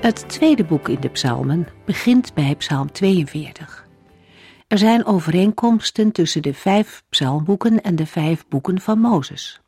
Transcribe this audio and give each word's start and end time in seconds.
Het 0.00 0.28
tweede 0.28 0.64
boek 0.64 0.88
in 0.88 1.00
de 1.00 1.08
psalmen 1.08 1.66
begint 1.84 2.34
bij 2.34 2.54
psalm 2.54 2.92
42. 2.92 3.86
Er 4.68 4.78
zijn 4.78 5.04
overeenkomsten 5.06 6.12
tussen 6.12 6.42
de 6.42 6.54
vijf 6.54 7.02
psalmboeken 7.08 7.82
en 7.82 7.96
de 7.96 8.06
vijf 8.06 8.44
boeken 8.48 8.80
van 8.80 8.98
Mozes. 8.98 9.60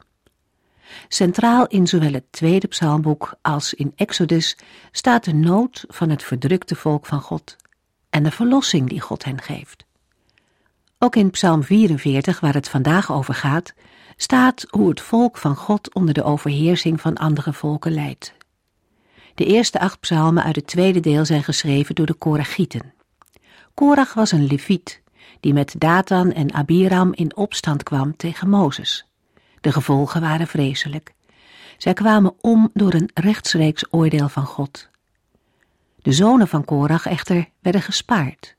Centraal 1.09 1.66
in 1.66 1.87
zowel 1.87 2.12
het 2.12 2.24
tweede 2.30 2.66
psalmboek 2.66 3.35
als 3.43 3.74
in 3.74 3.93
Exodus 3.97 4.57
staat 4.93 5.24
de 5.24 5.35
nood 5.35 5.85
van 5.88 6.11
het 6.11 6.23
verdrukte 6.23 6.74
volk 6.74 7.07
van 7.07 7.21
God 7.21 7.57
en 8.10 8.23
de 8.23 8.30
verlossing 8.30 8.88
die 8.88 9.01
God 9.01 9.24
hen 9.24 9.41
geeft. 9.43 9.85
Ook 10.99 11.16
in 11.16 11.30
Psalm 11.30 11.63
44, 11.63 12.41
waar 12.41 12.54
het 12.54 12.69
vandaag 12.69 13.13
over 13.13 13.35
gaat, 13.35 13.74
staat 14.16 14.66
hoe 14.69 14.88
het 14.88 15.01
volk 15.01 15.37
van 15.37 15.57
God 15.57 15.95
onder 15.95 16.15
de 16.15 16.23
overheersing 16.23 17.01
van 17.01 17.15
andere 17.15 17.52
volken 17.52 17.93
leidt. 17.93 18.38
De 19.41 19.46
eerste 19.46 19.80
acht 19.80 20.01
psalmen 20.01 20.43
uit 20.43 20.57
het 20.57 20.66
tweede 20.66 21.01
deel 21.01 21.24
zijn 21.24 21.43
geschreven 21.43 21.95
door 21.95 22.07
de 22.07 22.15
Korachieten. 22.15 22.93
Korach 23.74 24.15
was 24.15 24.32
een 24.32 24.47
leviet 24.47 25.02
die 25.41 25.52
met 25.52 25.74
Datan 25.79 26.32
en 26.32 26.52
Abiram 26.52 27.13
in 27.15 27.37
opstand 27.37 27.82
kwam 27.82 28.16
tegen 28.16 28.49
Mozes. 28.49 29.07
De 29.60 29.73
gevolgen 29.73 30.21
waren 30.21 30.47
vreselijk. 30.47 31.15
Zij 31.79 31.93
kwamen 31.93 32.35
om 32.41 32.71
door 32.74 32.95
een 32.95 33.10
rechtstreeks 33.15 33.85
oordeel 33.91 34.29
van 34.29 34.45
God. 34.45 34.88
De 36.02 36.13
zonen 36.13 36.49
van 36.49 36.65
Korach 36.65 37.07
echter 37.07 37.49
werden 37.60 37.82
gespaard. 37.82 38.57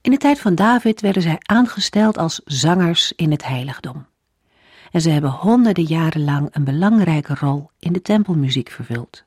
In 0.00 0.10
de 0.10 0.18
tijd 0.18 0.40
van 0.40 0.54
David 0.54 1.00
werden 1.00 1.22
zij 1.22 1.36
aangesteld 1.42 2.18
als 2.18 2.40
zangers 2.44 3.12
in 3.16 3.30
het 3.30 3.46
heiligdom. 3.46 4.06
En 4.90 5.00
ze 5.00 5.10
hebben 5.10 5.30
honderden 5.30 5.84
jaren 5.84 6.24
lang 6.24 6.48
een 6.50 6.64
belangrijke 6.64 7.34
rol 7.34 7.70
in 7.78 7.92
de 7.92 8.02
tempelmuziek 8.02 8.70
vervuld. 8.70 9.24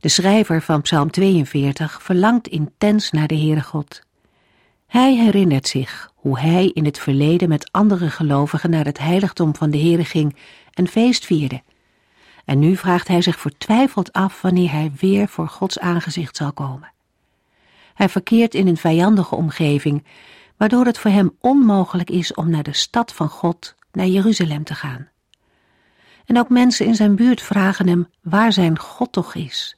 De 0.00 0.08
schrijver 0.08 0.62
van 0.62 0.82
Psalm 0.82 1.10
42 1.10 2.02
verlangt 2.02 2.48
intens 2.48 3.10
naar 3.10 3.26
de 3.26 3.36
Heere 3.36 3.62
God. 3.62 4.02
Hij 4.86 5.16
herinnert 5.16 5.68
zich 5.68 6.12
hoe 6.14 6.38
hij 6.38 6.66
in 6.66 6.84
het 6.84 6.98
verleden 6.98 7.48
met 7.48 7.72
andere 7.72 8.10
gelovigen 8.10 8.70
naar 8.70 8.84
het 8.84 8.98
heiligdom 8.98 9.56
van 9.56 9.70
de 9.70 9.78
Heere 9.78 10.04
ging 10.04 10.36
en 10.72 10.88
feest 10.88 11.26
vierde. 11.26 11.62
En 12.44 12.58
nu 12.58 12.76
vraagt 12.76 13.08
hij 13.08 13.22
zich 13.22 13.40
vertwijfeld 13.40 14.12
af 14.12 14.42
wanneer 14.42 14.70
hij 14.70 14.92
weer 15.00 15.28
voor 15.28 15.48
Gods 15.48 15.78
aangezicht 15.78 16.36
zal 16.36 16.52
komen. 16.52 16.92
Hij 17.94 18.08
verkeert 18.08 18.54
in 18.54 18.66
een 18.66 18.76
vijandige 18.76 19.34
omgeving, 19.34 20.04
waardoor 20.56 20.84
het 20.84 20.98
voor 20.98 21.10
hem 21.10 21.36
onmogelijk 21.40 22.10
is 22.10 22.34
om 22.34 22.50
naar 22.50 22.62
de 22.62 22.74
stad 22.74 23.12
van 23.12 23.28
God, 23.28 23.74
naar 23.92 24.06
Jeruzalem 24.06 24.64
te 24.64 24.74
gaan. 24.74 25.08
En 26.24 26.38
ook 26.38 26.48
mensen 26.48 26.86
in 26.86 26.94
zijn 26.94 27.16
buurt 27.16 27.42
vragen 27.42 27.88
hem 27.88 28.08
waar 28.22 28.52
zijn 28.52 28.78
God 28.78 29.12
toch 29.12 29.34
is. 29.34 29.74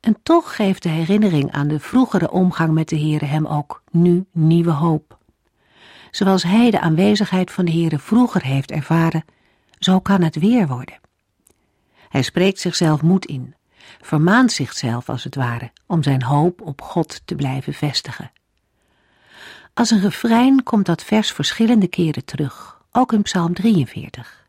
En 0.00 0.16
toch 0.22 0.56
geeft 0.56 0.82
de 0.82 0.88
herinnering 0.88 1.52
aan 1.52 1.68
de 1.68 1.80
vroegere 1.80 2.30
omgang 2.30 2.72
met 2.72 2.88
de 2.88 2.98
Heere 2.98 3.24
hem 3.24 3.46
ook 3.46 3.82
nu 3.90 4.26
nieuwe 4.32 4.70
hoop. 4.70 5.18
Zoals 6.10 6.42
hij 6.42 6.70
de 6.70 6.80
aanwezigheid 6.80 7.50
van 7.50 7.64
de 7.64 7.72
Heere 7.72 7.98
vroeger 7.98 8.42
heeft 8.42 8.70
ervaren, 8.70 9.24
zo 9.78 10.00
kan 10.00 10.22
het 10.22 10.38
weer 10.38 10.66
worden. 10.66 11.00
Hij 12.08 12.22
spreekt 12.22 12.60
zichzelf 12.60 13.02
moed 13.02 13.26
in, 13.26 13.54
vermaant 14.00 14.52
zichzelf 14.52 15.08
als 15.08 15.24
het 15.24 15.34
ware, 15.34 15.72
om 15.86 16.02
zijn 16.02 16.22
hoop 16.22 16.60
op 16.60 16.82
God 16.82 17.22
te 17.24 17.34
blijven 17.34 17.74
vestigen. 17.74 18.30
Als 19.74 19.90
een 19.90 20.00
refrein 20.00 20.62
komt 20.62 20.86
dat 20.86 21.04
vers 21.04 21.32
verschillende 21.32 21.88
keren 21.88 22.24
terug, 22.24 22.82
ook 22.92 23.12
in 23.12 23.22
Psalm 23.22 23.54
43. 23.54 24.46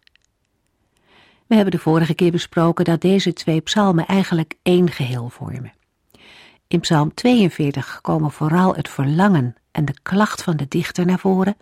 We 1.49 1.55
hebben 1.55 1.73
de 1.73 1.79
vorige 1.79 2.13
keer 2.13 2.31
besproken 2.31 2.85
dat 2.85 3.01
deze 3.01 3.33
twee 3.33 3.61
psalmen 3.61 4.05
eigenlijk 4.05 4.53
één 4.61 4.89
geheel 4.91 5.29
vormen. 5.29 5.73
In 6.67 6.79
Psalm 6.79 7.13
42 7.13 7.99
komen 8.01 8.31
vooral 8.31 8.75
het 8.75 8.89
verlangen 8.89 9.55
en 9.71 9.85
de 9.85 9.93
klacht 10.03 10.43
van 10.43 10.57
de 10.57 10.65
dichter 10.67 11.05
naar 11.05 11.19
voren, 11.19 11.57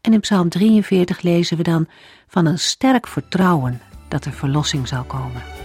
en 0.00 0.12
in 0.12 0.20
Psalm 0.20 0.48
43 0.48 1.20
lezen 1.20 1.56
we 1.56 1.62
dan 1.62 1.88
van 2.26 2.46
een 2.46 2.58
sterk 2.58 3.06
vertrouwen 3.06 3.80
dat 4.08 4.24
er 4.24 4.32
verlossing 4.32 4.88
zal 4.88 5.04
komen. 5.04 5.61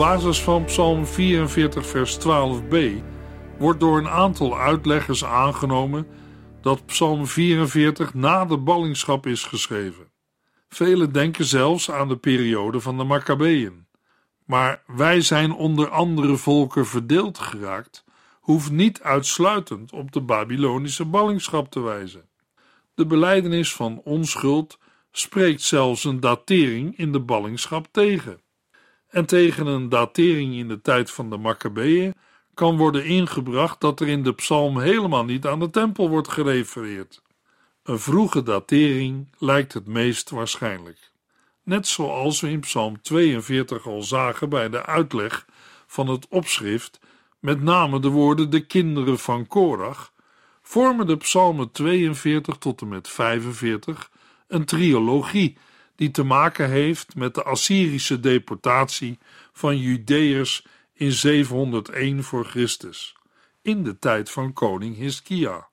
Basis 0.00 0.42
van 0.42 0.64
Psalm 0.64 1.06
44, 1.06 1.86
vers 1.86 2.18
12b 2.18 2.76
wordt 3.58 3.80
door 3.80 3.98
een 3.98 4.08
aantal 4.08 4.58
uitleggers 4.58 5.24
aangenomen 5.24 6.06
dat 6.60 6.86
Psalm 6.86 7.26
44 7.26 8.14
na 8.14 8.44
de 8.44 8.58
ballingschap 8.58 9.26
is 9.26 9.44
geschreven. 9.44 10.10
Velen 10.68 11.12
denken 11.12 11.44
zelfs 11.44 11.90
aan 11.90 12.08
de 12.08 12.16
periode 12.16 12.80
van 12.80 12.96
de 12.96 13.04
Maccabeeën. 13.04 13.86
Maar 14.44 14.82
wij 14.86 15.20
zijn 15.20 15.52
onder 15.52 15.88
andere 15.88 16.36
volken 16.36 16.86
verdeeld 16.86 17.38
geraakt, 17.38 18.04
hoeft 18.40 18.70
niet 18.70 19.02
uitsluitend 19.02 19.92
op 19.92 20.12
de 20.12 20.20
Babylonische 20.20 21.04
ballingschap 21.04 21.70
te 21.70 21.80
wijzen. 21.80 22.28
De 22.94 23.06
beleidenis 23.06 23.74
van 23.74 24.00
onschuld 24.04 24.78
spreekt 25.10 25.62
zelfs 25.62 26.04
een 26.04 26.20
datering 26.20 26.98
in 26.98 27.12
de 27.12 27.20
ballingschap 27.20 27.86
tegen 27.90 28.40
en 29.10 29.26
tegen 29.26 29.66
een 29.66 29.88
datering 29.88 30.54
in 30.54 30.68
de 30.68 30.80
tijd 30.80 31.10
van 31.10 31.30
de 31.30 31.36
Maccabeeën 31.36 32.14
kan 32.54 32.76
worden 32.76 33.04
ingebracht 33.04 33.80
dat 33.80 34.00
er 34.00 34.08
in 34.08 34.22
de 34.22 34.34
psalm 34.34 34.78
helemaal 34.78 35.24
niet 35.24 35.46
aan 35.46 35.58
de 35.58 35.70
tempel 35.70 36.08
wordt 36.08 36.28
gerefereerd. 36.28 37.22
Een 37.82 37.98
vroege 37.98 38.42
datering 38.42 39.28
lijkt 39.38 39.72
het 39.72 39.86
meest 39.86 40.30
waarschijnlijk. 40.30 41.10
Net 41.62 41.86
zoals 41.86 42.40
we 42.40 42.50
in 42.50 42.60
Psalm 42.60 43.02
42 43.02 43.86
al 43.86 44.02
zagen 44.02 44.48
bij 44.48 44.68
de 44.68 44.86
uitleg 44.86 45.46
van 45.86 46.08
het 46.08 46.26
opschrift, 46.28 47.00
met 47.38 47.62
name 47.62 48.00
de 48.00 48.08
woorden 48.08 48.50
de 48.50 48.66
kinderen 48.66 49.18
van 49.18 49.46
Korach, 49.46 50.12
vormen 50.62 51.06
de 51.06 51.16
psalmen 51.16 51.70
42 51.70 52.56
tot 52.56 52.80
en 52.80 52.88
met 52.88 53.08
45 53.08 54.10
een 54.48 54.64
triologie 54.64 55.56
die 56.00 56.10
te 56.10 56.22
maken 56.22 56.70
heeft 56.70 57.14
met 57.14 57.34
de 57.34 57.42
Assyrische 57.42 58.20
deportatie 58.20 59.18
van 59.52 59.78
Judeërs 59.78 60.66
in 60.92 61.12
701 61.12 62.24
voor 62.24 62.44
Christus, 62.44 63.16
in 63.62 63.82
de 63.82 63.98
tijd 63.98 64.30
van 64.30 64.52
koning 64.52 64.96
Hiskia. 64.96 65.68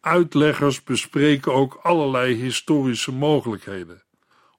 Uitleggers 0.00 0.82
bespreken 0.82 1.52
ook 1.52 1.78
allerlei 1.82 2.34
historische 2.34 3.12
mogelijkheden, 3.12 4.02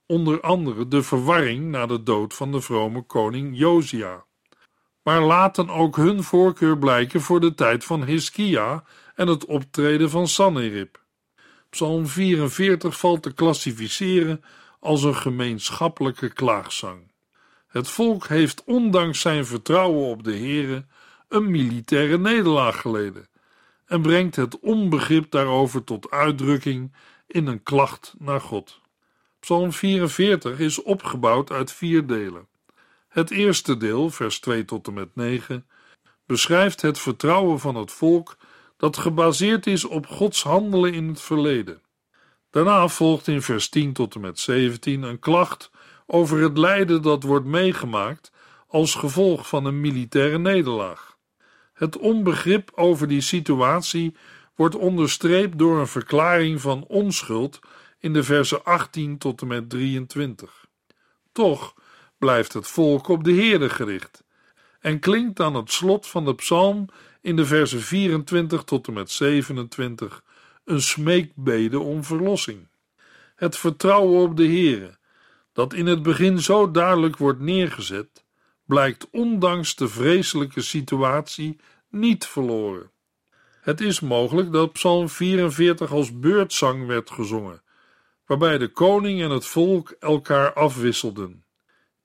onder 0.05 0.41
andere 0.41 0.87
de 0.87 1.03
verwarring 1.03 1.65
na 1.65 1.85
de 1.85 2.03
dood 2.03 2.33
van 2.33 2.51
de 2.51 2.61
vrome 2.61 3.01
koning 3.01 3.57
Josia, 3.57 4.25
maar 5.01 5.21
laten 5.21 5.69
ook 5.69 5.95
hun 5.95 6.23
voorkeur 6.23 6.77
blijken 6.77 7.21
voor 7.21 7.39
de 7.39 7.53
tijd 7.53 7.83
van 7.83 8.03
Hiskia 8.03 8.83
en 9.15 9.27
het 9.27 9.45
optreden 9.45 10.09
van 10.09 10.27
Sanherib. 10.27 11.01
Psalm 11.69 12.07
44 12.07 12.99
valt 12.99 13.23
te 13.23 13.33
klassificeren 13.33 14.43
als 14.83 15.03
een 15.03 15.15
gemeenschappelijke 15.15 16.29
klaagzang. 16.33 17.11
Het 17.67 17.89
volk 17.89 18.27
heeft 18.27 18.63
ondanks 18.63 19.19
zijn 19.19 19.45
vertrouwen 19.45 20.07
op 20.07 20.23
de 20.23 20.37
Heere 20.37 20.85
een 21.27 21.51
militaire 21.51 22.17
nederlaag 22.17 22.81
geleden 22.81 23.27
en 23.85 24.01
brengt 24.01 24.35
het 24.35 24.59
onbegrip 24.59 25.31
daarover 25.31 25.83
tot 25.83 26.11
uitdrukking 26.11 26.93
in 27.27 27.47
een 27.47 27.63
klacht 27.63 28.15
naar 28.17 28.41
God. 28.41 28.81
Psalm 29.39 29.71
44 29.71 30.59
is 30.59 30.81
opgebouwd 30.81 31.51
uit 31.51 31.71
vier 31.71 32.07
delen. 32.07 32.47
Het 33.07 33.31
eerste 33.31 33.77
deel, 33.77 34.09
vers 34.09 34.39
2 34.39 34.65
tot 34.65 34.87
en 34.87 34.93
met 34.93 35.15
9, 35.15 35.67
beschrijft 36.25 36.81
het 36.81 36.99
vertrouwen 36.99 37.59
van 37.59 37.75
het 37.75 37.91
volk 37.91 38.37
dat 38.77 38.97
gebaseerd 38.97 39.67
is 39.67 39.85
op 39.85 40.07
Gods 40.07 40.43
handelen 40.43 40.93
in 40.93 41.07
het 41.07 41.21
verleden. 41.21 41.82
Daarna 42.53 42.87
volgt 42.87 43.27
in 43.27 43.41
vers 43.41 43.69
10 43.69 43.93
tot 43.93 44.15
en 44.15 44.21
met 44.21 44.39
17 44.39 45.03
een 45.03 45.19
klacht 45.19 45.71
over 46.05 46.41
het 46.41 46.57
lijden 46.57 47.01
dat 47.01 47.23
wordt 47.23 47.45
meegemaakt 47.45 48.31
als 48.67 48.95
gevolg 48.95 49.47
van 49.47 49.65
een 49.65 49.81
militaire 49.81 50.37
nederlaag. 50.37 51.17
Het 51.73 51.97
onbegrip 51.97 52.71
over 52.75 53.07
die 53.07 53.21
situatie 53.21 54.15
wordt 54.55 54.75
onderstreept 54.75 55.57
door 55.57 55.79
een 55.79 55.87
verklaring 55.87 56.61
van 56.61 56.85
onschuld 56.87 57.59
in 57.99 58.13
de 58.13 58.23
versen 58.23 58.63
18 58.63 59.17
tot 59.17 59.41
en 59.41 59.47
met 59.47 59.69
23. 59.69 60.65
Toch 61.31 61.73
blijft 62.17 62.53
het 62.53 62.67
volk 62.67 63.07
op 63.07 63.23
de 63.23 63.31
Heerde 63.31 63.69
gericht 63.69 64.23
en 64.79 64.99
klinkt 64.99 65.39
aan 65.39 65.55
het 65.55 65.71
slot 65.71 66.07
van 66.07 66.25
de 66.25 66.35
psalm 66.35 66.89
in 67.21 67.35
de 67.35 67.45
versen 67.45 67.81
24 67.81 68.63
tot 68.63 68.87
en 68.87 68.93
met 68.93 69.11
27 69.11 70.23
een 70.65 70.81
smeekbede 70.81 71.79
om 71.79 72.03
verlossing. 72.03 72.67
Het 73.35 73.57
vertrouwen 73.57 74.21
op 74.21 74.37
de 74.37 74.45
Heere, 74.45 74.97
dat 75.53 75.73
in 75.73 75.85
het 75.85 76.03
begin 76.03 76.39
zo 76.39 76.71
duidelijk 76.71 77.17
wordt 77.17 77.39
neergezet, 77.39 78.25
blijkt 78.65 79.09
ondanks 79.09 79.75
de 79.75 79.87
vreselijke 79.87 80.61
situatie 80.61 81.59
niet 81.89 82.25
verloren. 82.25 82.91
Het 83.61 83.81
is 83.81 83.99
mogelijk 83.99 84.51
dat 84.51 84.73
Psalm 84.73 85.09
44 85.09 85.91
als 85.91 86.19
beurtzang 86.19 86.87
werd 86.87 87.11
gezongen, 87.11 87.61
waarbij 88.25 88.57
de 88.57 88.67
koning 88.67 89.21
en 89.21 89.29
het 89.29 89.45
volk 89.45 89.95
elkaar 89.99 90.53
afwisselden. 90.53 91.45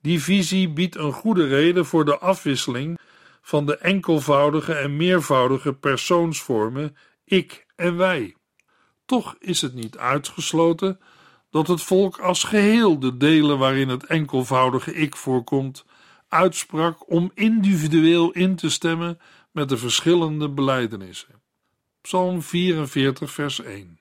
Die 0.01 0.23
visie 0.23 0.69
biedt 0.69 0.97
een 0.97 1.13
goede 1.13 1.47
reden 1.47 1.87
voor 1.87 2.05
de 2.05 2.19
afwisseling 2.19 2.99
van 3.41 3.67
de 3.67 3.77
enkelvoudige 3.77 4.75
en 4.75 4.97
meervoudige 4.97 5.73
persoonsvormen 5.73 6.97
ik 7.25 7.67
en 7.77 7.97
wij. 7.97 8.38
Toch 9.09 9.37
is 9.39 9.61
het 9.61 9.75
niet 9.75 9.99
uitgesloten 9.99 11.01
dat 11.51 11.67
het 11.67 11.83
volk 11.83 12.19
als 12.19 12.45
geheel 12.45 12.99
de 12.99 13.17
delen 13.17 13.59
waarin 13.59 13.89
het 13.89 14.07
enkelvoudige 14.07 14.95
ik 14.95 15.17
voorkomt, 15.17 15.85
uitsprak 16.29 17.11
om 17.11 17.31
individueel 17.35 18.31
in 18.31 18.57
te 18.57 18.71
stemmen 18.71 19.21
met 19.53 19.69
de 19.69 19.77
verschillende 19.77 20.49
belijdenissen. 20.49 21.43
Psalm 22.01 22.43
44, 22.43 23.31
vers 23.31 23.61
1. 23.61 24.01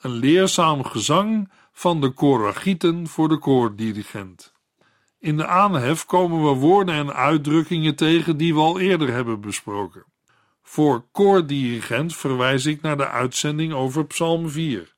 Een 0.00 0.10
leerzaam 0.10 0.84
gezang 0.84 1.50
van 1.72 2.00
de 2.00 2.10
koragieten 2.10 3.06
voor 3.06 3.28
de 3.28 3.38
koordirigent. 3.38 4.52
In 5.18 5.36
de 5.36 5.46
aanhef 5.46 6.04
komen 6.04 6.42
we 6.42 6.58
woorden 6.58 6.94
en 6.94 7.14
uitdrukkingen 7.14 7.94
tegen 7.94 8.36
die 8.36 8.54
we 8.54 8.60
al 8.60 8.80
eerder 8.80 9.12
hebben 9.12 9.40
besproken. 9.40 10.04
Voor 10.62 11.06
koordirigent 11.12 12.16
verwijs 12.16 12.66
ik 12.66 12.82
naar 12.82 12.96
de 12.96 13.08
uitzending 13.08 13.72
over 13.72 14.06
Psalm 14.06 14.48
4. 14.48 14.94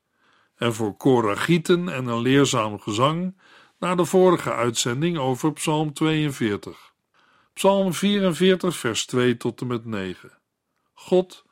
En 0.56 0.74
voor 0.74 0.96
koragieten 0.96 1.88
en 1.88 2.06
een 2.06 2.20
leerzaam 2.20 2.80
gezang 2.80 3.36
naar 3.78 3.96
de 3.96 4.04
vorige 4.04 4.52
uitzending 4.52 5.18
over 5.18 5.52
Psalm 5.52 5.92
42. 5.92 6.92
Psalm 7.52 7.92
44, 7.92 8.76
vers 8.76 9.06
2 9.06 9.36
tot 9.36 9.60
en 9.60 9.66
met 9.66 9.84
9. 9.84 10.38
God, 10.92 11.44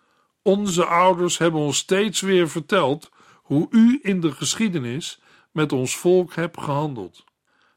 onze 0.43 0.85
ouders 0.85 1.38
hebben 1.38 1.61
ons 1.61 1.76
steeds 1.76 2.20
weer 2.20 2.49
verteld 2.49 3.11
hoe 3.35 3.67
u 3.70 3.99
in 4.03 4.20
de 4.20 4.32
geschiedenis 4.32 5.20
met 5.50 5.73
ons 5.73 5.97
volk 5.97 6.35
hebt 6.35 6.61
gehandeld. 6.61 7.25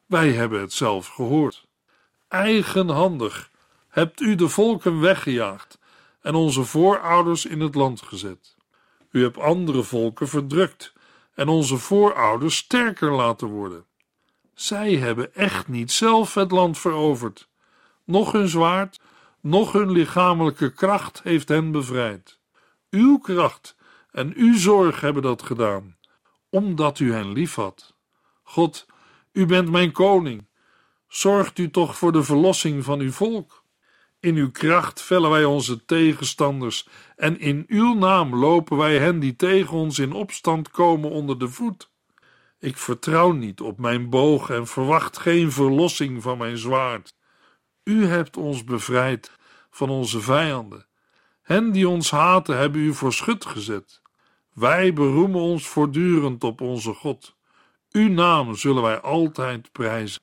Wij 0.06 0.32
hebben 0.32 0.60
het 0.62 0.74
zelf 0.74 1.08
gehoord. 1.08 1.68
Eigenhandig 2.28 3.52
hebt 3.88 4.22
u 4.22 4.36
de 4.36 4.50
volken 4.50 5.00
weggejaagd 5.00 5.80
en 6.26 6.36
onze 6.36 6.64
voorouders 6.64 7.46
in 7.46 7.60
het 7.60 7.76
land 7.76 8.02
gezet. 8.02 8.56
U 9.12 9.22
hebt 9.22 9.38
andere 9.38 9.84
volken 9.84 10.28
verdrukt 10.28 10.94
en 11.34 11.48
onze 11.48 11.78
voorouders 11.78 12.56
sterker 12.56 13.12
laten 13.12 13.48
worden. 13.48 13.86
Zij 14.54 14.96
hebben 14.96 15.36
echt 15.36 15.68
niet 15.68 15.92
zelf 15.92 16.34
het 16.34 16.52
land 16.52 16.78
veroverd. 16.78 17.50
Nog 18.04 18.32
hun 18.32 18.48
zwaard, 18.48 19.00
nog 19.42 19.72
hun 19.72 19.92
lichamelijke 19.92 20.74
kracht 20.74 21.22
heeft 21.24 21.50
hen 21.50 21.72
bevrijd. 21.72 22.40
Uw 22.90 23.18
kracht 23.18 23.76
en 24.12 24.34
uw 24.36 24.58
zorg 24.58 25.02
hebben 25.02 25.24
dat 25.24 25.42
gedaan, 25.42 25.98
omdat 26.50 27.00
u 27.00 27.14
hen 27.14 27.32
liefhad. 27.32 27.96
God, 28.44 28.86
u 29.32 29.46
bent 29.46 29.70
mijn 29.70 29.92
koning. 29.92 30.48
Zorgt 31.08 31.58
u 31.58 31.72
toch 31.72 31.98
voor 31.98 32.12
de 32.12 32.24
verlossing 32.24 32.84
van 32.84 33.00
uw 33.00 33.12
volk. 33.12 33.64
In 34.20 34.36
uw 34.36 34.52
kracht 34.52 35.02
vellen 35.02 35.30
wij 35.30 35.46
onze 35.46 35.86
tegenstanders 35.86 36.88
en 37.16 37.40
in 37.40 37.64
uw 37.68 37.94
naam 37.94 38.36
lopen 38.36 38.78
wij 38.78 38.98
hen 38.98 39.20
die 39.20 39.36
tegen 39.36 39.78
ons 39.78 40.00
in 40.00 40.12
opstand 40.12 40.70
komen 40.70 41.10
onder 41.10 41.40
de 41.40 41.50
voet. 41.50 41.92
Ik 42.60 42.78
vertrouw 42.78 43.32
niet 43.32 43.62
op 43.62 43.80
mijn 43.80 44.10
boog 44.10 44.50
en 44.50 44.68
verwacht 44.68 45.18
geen 45.18 45.52
verlossing 45.52 46.22
van 46.22 46.38
mijn 46.38 46.58
zwaard. 46.58 47.16
U 47.84 48.06
hebt 48.06 48.38
ons 48.38 48.64
bevrijd 48.64 49.32
van 49.70 49.90
onze 49.90 50.22
vijanden. 50.22 50.86
Hen 51.42 51.72
die 51.72 51.90
ons 51.90 52.12
haten 52.12 52.58
hebben 52.58 52.82
u 52.82 52.94
voor 52.94 53.14
schut 53.14 53.46
gezet. 53.46 54.02
Wij 54.54 54.94
beroemen 54.94 55.42
ons 55.42 55.68
voortdurend 55.68 56.44
op 56.44 56.62
onze 56.62 56.94
God. 56.94 57.36
Uw 57.92 58.10
naam 58.10 58.56
zullen 58.56 58.84
wij 58.84 59.00
altijd 59.00 59.72
prijzen. 59.72 60.22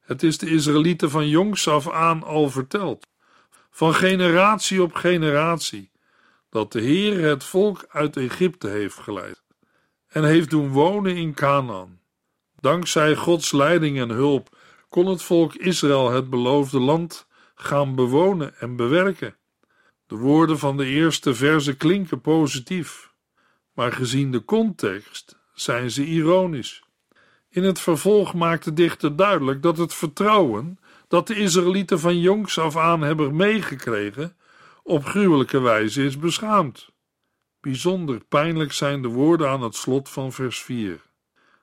Het 0.00 0.22
is 0.22 0.38
de 0.38 0.50
Israëlieten 0.50 1.10
van 1.10 1.28
jongs 1.28 1.68
af 1.68 1.90
aan 1.90 2.22
al 2.22 2.50
verteld, 2.50 3.06
van 3.74 3.94
generatie 3.94 4.82
op 4.82 4.94
generatie, 4.94 5.90
dat 6.50 6.72
de 6.72 6.80
Heer 6.80 7.20
het 7.20 7.44
volk 7.44 7.86
uit 7.88 8.16
Egypte 8.16 8.68
heeft 8.68 8.98
geleid 8.98 9.42
en 10.08 10.24
heeft 10.24 10.50
doen 10.50 10.68
wonen 10.68 11.16
in 11.16 11.34
Canaan. 11.34 12.00
Dankzij 12.60 13.16
Gods 13.16 13.52
leiding 13.52 13.98
en 13.98 14.10
hulp 14.10 14.56
kon 14.88 15.06
het 15.06 15.22
volk 15.22 15.54
Israël 15.54 16.10
het 16.10 16.30
beloofde 16.30 16.80
land 16.80 17.26
gaan 17.54 17.94
bewonen 17.94 18.58
en 18.58 18.76
bewerken. 18.76 19.36
De 20.06 20.16
woorden 20.16 20.58
van 20.58 20.76
de 20.76 20.86
eerste 20.86 21.34
verse 21.34 21.76
klinken 21.76 22.20
positief, 22.20 23.12
maar 23.72 23.92
gezien 23.92 24.30
de 24.30 24.44
context 24.44 25.38
zijn 25.54 25.90
ze 25.90 26.04
ironisch. 26.04 26.82
In 27.48 27.62
het 27.62 27.80
vervolg 27.80 28.34
maakt 28.34 28.64
de 28.64 28.72
dichter 28.72 29.16
duidelijk 29.16 29.62
dat 29.62 29.78
het 29.78 29.94
vertrouwen 29.94 30.78
dat 31.12 31.26
de 31.26 31.34
Israëlieten 31.34 32.00
van 32.00 32.20
jongs 32.20 32.58
af 32.58 32.76
aan 32.76 33.02
hebben 33.02 33.36
meegekregen, 33.36 34.36
op 34.82 35.04
gruwelijke 35.04 35.60
wijze 35.60 36.04
is 36.04 36.18
beschaamd. 36.18 36.90
Bijzonder 37.60 38.20
pijnlijk 38.28 38.72
zijn 38.72 39.02
de 39.02 39.08
woorden 39.08 39.48
aan 39.48 39.62
het 39.62 39.74
slot 39.74 40.08
van 40.08 40.32
vers 40.32 40.62
4. 40.62 41.00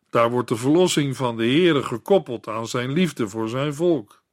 Daar 0.09 0.29
wordt 0.29 0.49
de 0.49 0.55
verlossing 0.55 1.15
van 1.15 1.37
de 1.37 1.43
Heere 1.43 1.83
gekoppeld 1.83 2.47
aan 2.47 2.67
zijn 2.67 2.91
liefde 2.91 3.29
voor 3.29 3.49
zijn 3.49 3.73
volk. 3.73 4.23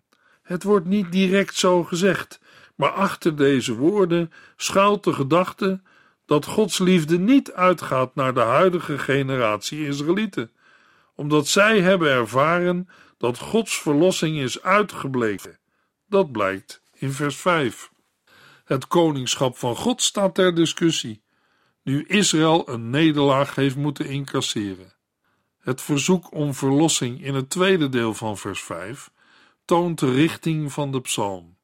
Het 0.42 0.62
wordt 0.62 0.86
niet 0.86 1.12
direct 1.12 1.54
zo 1.54 1.84
gezegd, 1.84 2.40
maar 2.74 2.90
achter 2.90 3.36
deze 3.36 3.74
woorden 3.74 4.32
schuilt 4.56 5.04
de 5.04 5.12
gedachte 5.12 5.80
dat 6.26 6.44
Gods 6.46 6.78
liefde 6.78 7.18
niet 7.18 7.52
uitgaat 7.52 8.14
naar 8.14 8.34
de 8.34 8.40
huidige 8.40 8.98
generatie 8.98 9.86
Israëlieten, 9.86 10.50
omdat 11.14 11.48
zij 11.48 11.80
hebben 11.80 12.10
ervaren 12.10 12.88
dat 13.18 13.38
Gods 13.38 13.80
verlossing 13.80 14.38
is 14.38 14.62
uitgebleven. 14.62 15.58
Dat 16.08 16.32
blijkt 16.32 16.82
in 16.92 17.12
vers 17.12 17.36
5. 17.36 17.90
Het 18.64 18.86
koningschap 18.86 19.56
van 19.56 19.76
God 19.76 20.02
staat 20.02 20.34
ter 20.34 20.54
discussie, 20.54 21.22
nu 21.82 22.04
Israël 22.06 22.68
een 22.68 22.90
nederlaag 22.90 23.54
heeft 23.54 23.76
moeten 23.76 24.06
incasseren. 24.06 24.94
Het 25.58 25.82
verzoek 25.82 26.32
om 26.34 26.54
verlossing 26.54 27.24
in 27.24 27.34
het 27.34 27.50
tweede 27.50 27.88
deel 27.88 28.14
van 28.14 28.38
vers 28.38 28.62
5 28.62 29.10
toont 29.64 29.98
de 29.98 30.12
richting 30.12 30.72
van 30.72 30.92
de 30.92 31.00
psalm. 31.00 31.56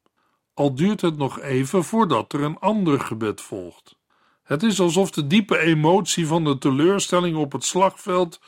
Al 0.53 0.75
duurt 0.75 1.01
het 1.01 1.17
nog 1.17 1.39
even 1.39 1.83
voordat 1.83 2.33
er 2.33 2.41
een 2.41 2.59
ander 2.59 2.99
gebed 2.99 3.41
volgt. 3.41 3.95
Het 4.43 4.63
is 4.63 4.79
alsof 4.79 5.11
de 5.11 5.27
diepe 5.27 5.57
emotie 5.57 6.27
van 6.27 6.43
de 6.43 6.57
teleurstelling 6.57 7.37
op 7.37 7.51
het 7.51 7.63
slagveld 7.63 8.39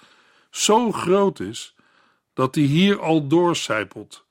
zo 0.49 0.91
groot 0.91 1.39
is 1.39 1.74
dat 2.35 2.53
die 2.53 2.67
hier 2.67 3.01
al 3.01 3.27
doorcijpelt, 3.27 4.25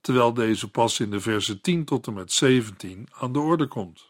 terwijl 0.00 0.34
deze 0.34 0.70
pas 0.70 1.00
in 1.00 1.10
de 1.10 1.20
versen 1.20 1.60
10 1.60 1.84
tot 1.84 2.06
en 2.06 2.14
met 2.14 2.32
17 2.32 3.08
aan 3.18 3.32
de 3.32 3.38
orde 3.38 3.66
komt. 3.66 4.06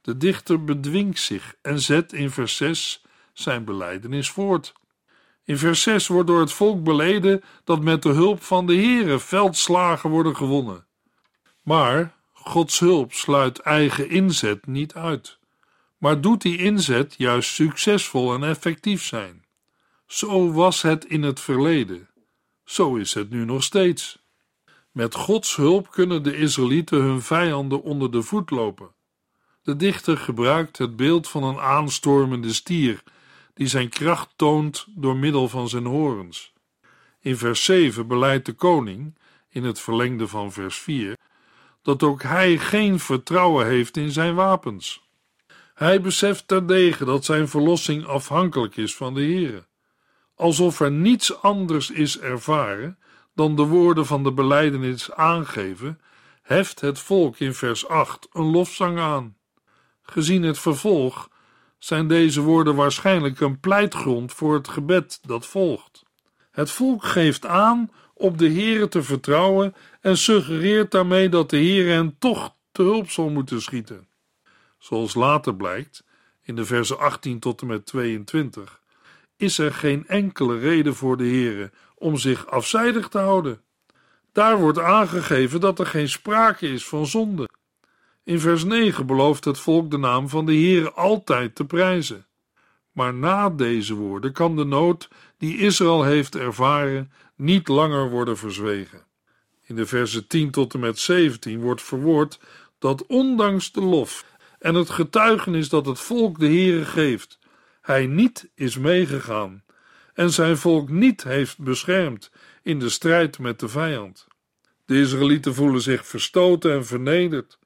De 0.00 0.16
dichter 0.16 0.64
bedwingt 0.64 1.20
zich 1.20 1.54
en 1.62 1.80
zet 1.80 2.12
in 2.12 2.30
vers 2.30 2.56
6 2.56 3.02
zijn 3.32 3.64
belijdenis 3.64 4.30
voort. 4.30 4.72
In 5.44 5.58
vers 5.58 5.82
6 5.82 6.06
wordt 6.06 6.26
door 6.26 6.40
het 6.40 6.52
volk 6.52 6.84
beleden 6.84 7.42
dat 7.64 7.82
met 7.82 8.02
de 8.02 8.08
hulp 8.08 8.42
van 8.42 8.66
de 8.66 8.74
Heere 8.74 9.18
veldslagen 9.18 10.10
worden 10.10 10.36
gewonnen. 10.36 10.86
Maar 11.62 12.14
Gods 12.32 12.78
hulp 12.78 13.12
sluit 13.12 13.58
eigen 13.58 14.10
inzet 14.10 14.66
niet 14.66 14.94
uit. 14.94 15.38
maar 15.98 16.20
doet 16.20 16.42
die 16.42 16.58
inzet 16.58 17.14
juist 17.18 17.50
succesvol 17.50 18.34
en 18.34 18.44
effectief 18.44 19.04
zijn. 19.04 19.44
Zo 20.06 20.52
was 20.52 20.82
het 20.82 21.04
in 21.04 21.22
het 21.22 21.40
verleden. 21.40 22.08
Zo 22.70 22.96
is 22.96 23.14
het 23.14 23.30
nu 23.30 23.44
nog 23.44 23.62
steeds. 23.62 24.18
Met 24.90 25.14
Gods 25.14 25.56
hulp 25.56 25.90
kunnen 25.90 26.22
de 26.22 26.36
Israëlieten 26.36 27.00
hun 27.00 27.22
vijanden 27.22 27.82
onder 27.82 28.10
de 28.10 28.22
voet 28.22 28.50
lopen. 28.50 28.90
De 29.62 29.76
dichter 29.76 30.16
gebruikt 30.16 30.78
het 30.78 30.96
beeld 30.96 31.28
van 31.28 31.42
een 31.42 31.58
aanstormende 31.58 32.52
stier 32.52 33.02
die 33.54 33.66
zijn 33.66 33.88
kracht 33.88 34.28
toont 34.36 34.86
door 34.88 35.16
middel 35.16 35.48
van 35.48 35.68
zijn 35.68 35.84
horens. 35.84 36.52
In 37.20 37.36
vers 37.36 37.64
7 37.64 38.06
beleidt 38.06 38.46
de 38.46 38.52
koning, 38.52 39.18
in 39.48 39.64
het 39.64 39.80
verlengde 39.80 40.28
van 40.28 40.52
vers 40.52 40.78
4, 40.78 41.16
dat 41.82 42.02
ook 42.02 42.22
hij 42.22 42.58
geen 42.58 42.98
vertrouwen 42.98 43.66
heeft 43.66 43.96
in 43.96 44.10
zijn 44.10 44.34
wapens. 44.34 45.08
Hij 45.74 46.00
beseft 46.00 46.48
terdege 46.48 47.04
dat 47.04 47.24
zijn 47.24 47.48
verlossing 47.48 48.04
afhankelijk 48.04 48.76
is 48.76 48.96
van 48.96 49.14
de 49.14 49.22
Heere. 49.22 49.68
Alsof 50.40 50.80
er 50.80 50.90
niets 50.90 51.42
anders 51.42 51.90
is 51.90 52.18
ervaren 52.18 52.98
dan 53.34 53.56
de 53.56 53.62
woorden 53.62 54.06
van 54.06 54.22
de 54.22 54.32
beleidenis 54.32 55.12
aangeven, 55.12 56.00
heft 56.42 56.80
het 56.80 56.98
volk 56.98 57.38
in 57.38 57.54
vers 57.54 57.88
8 57.88 58.28
een 58.32 58.50
lofzang 58.50 58.98
aan. 58.98 59.36
Gezien 60.02 60.42
het 60.42 60.58
vervolg 60.58 61.28
zijn 61.78 62.08
deze 62.08 62.40
woorden 62.40 62.74
waarschijnlijk 62.74 63.40
een 63.40 63.60
pleitgrond 63.60 64.32
voor 64.32 64.54
het 64.54 64.68
gebed 64.68 65.18
dat 65.22 65.46
volgt. 65.46 66.04
Het 66.50 66.70
volk 66.70 67.04
geeft 67.04 67.46
aan 67.46 67.90
op 68.14 68.38
de 68.38 68.50
Heere 68.52 68.88
te 68.88 69.02
vertrouwen 69.02 69.74
en 70.00 70.16
suggereert 70.16 70.90
daarmee 70.90 71.28
dat 71.28 71.50
de 71.50 71.56
Heere 71.56 71.90
hen 71.90 72.16
toch 72.18 72.54
te 72.72 72.82
hulp 72.82 73.10
zal 73.10 73.28
moeten 73.28 73.62
schieten. 73.62 74.08
Zoals 74.78 75.14
later 75.14 75.54
blijkt, 75.56 76.04
in 76.42 76.56
de 76.56 76.64
versen 76.64 76.98
18 76.98 77.38
tot 77.38 77.60
en 77.60 77.66
met 77.66 77.86
22, 77.86 78.79
is 79.40 79.58
er 79.58 79.74
geen 79.74 80.06
enkele 80.06 80.58
reden 80.58 80.94
voor 80.94 81.16
de 81.16 81.24
Heere 81.24 81.70
om 81.94 82.16
zich 82.16 82.46
afzijdig 82.46 83.08
te 83.08 83.18
houden. 83.18 83.60
Daar 84.32 84.58
wordt 84.58 84.78
aangegeven 84.78 85.60
dat 85.60 85.78
er 85.78 85.86
geen 85.86 86.08
sprake 86.08 86.68
is 86.68 86.86
van 86.86 87.06
zonde. 87.06 87.48
In 88.24 88.40
vers 88.40 88.64
9 88.64 89.06
belooft 89.06 89.44
het 89.44 89.58
volk 89.58 89.90
de 89.90 89.98
naam 89.98 90.28
van 90.28 90.46
de 90.46 90.52
Heere 90.52 90.92
altijd 90.92 91.54
te 91.54 91.64
prijzen. 91.64 92.26
Maar 92.92 93.14
na 93.14 93.50
deze 93.50 93.94
woorden 93.94 94.32
kan 94.32 94.56
de 94.56 94.64
nood 94.64 95.08
die 95.38 95.58
Israël 95.58 96.04
heeft 96.04 96.34
ervaren 96.34 97.12
niet 97.36 97.68
langer 97.68 98.10
worden 98.10 98.36
verzwegen. 98.36 99.04
In 99.66 99.76
de 99.76 99.86
versen 99.86 100.26
10 100.26 100.50
tot 100.50 100.74
en 100.74 100.80
met 100.80 100.98
17 100.98 101.60
wordt 101.60 101.82
verwoord 101.82 102.40
dat 102.78 103.06
ondanks 103.06 103.72
de 103.72 103.80
lof 103.80 104.24
en 104.58 104.74
het 104.74 104.90
getuigenis 104.90 105.68
dat 105.68 105.86
het 105.86 106.00
volk 106.00 106.38
de 106.38 106.46
Heere 106.46 106.84
geeft, 106.84 107.38
hij 107.90 108.06
niet 108.06 108.50
is 108.54 108.78
meegegaan 108.78 109.64
en 110.14 110.30
zijn 110.30 110.56
volk 110.56 110.88
niet 110.88 111.24
heeft 111.24 111.58
beschermd 111.58 112.30
in 112.62 112.78
de 112.78 112.88
strijd 112.88 113.38
met 113.38 113.60
de 113.60 113.68
vijand. 113.68 114.26
De 114.84 115.00
Israëlieten 115.00 115.54
voelen 115.54 115.80
zich 115.80 116.06
verstoten 116.06 116.72
en 116.72 116.86
vernederd. 116.86 117.58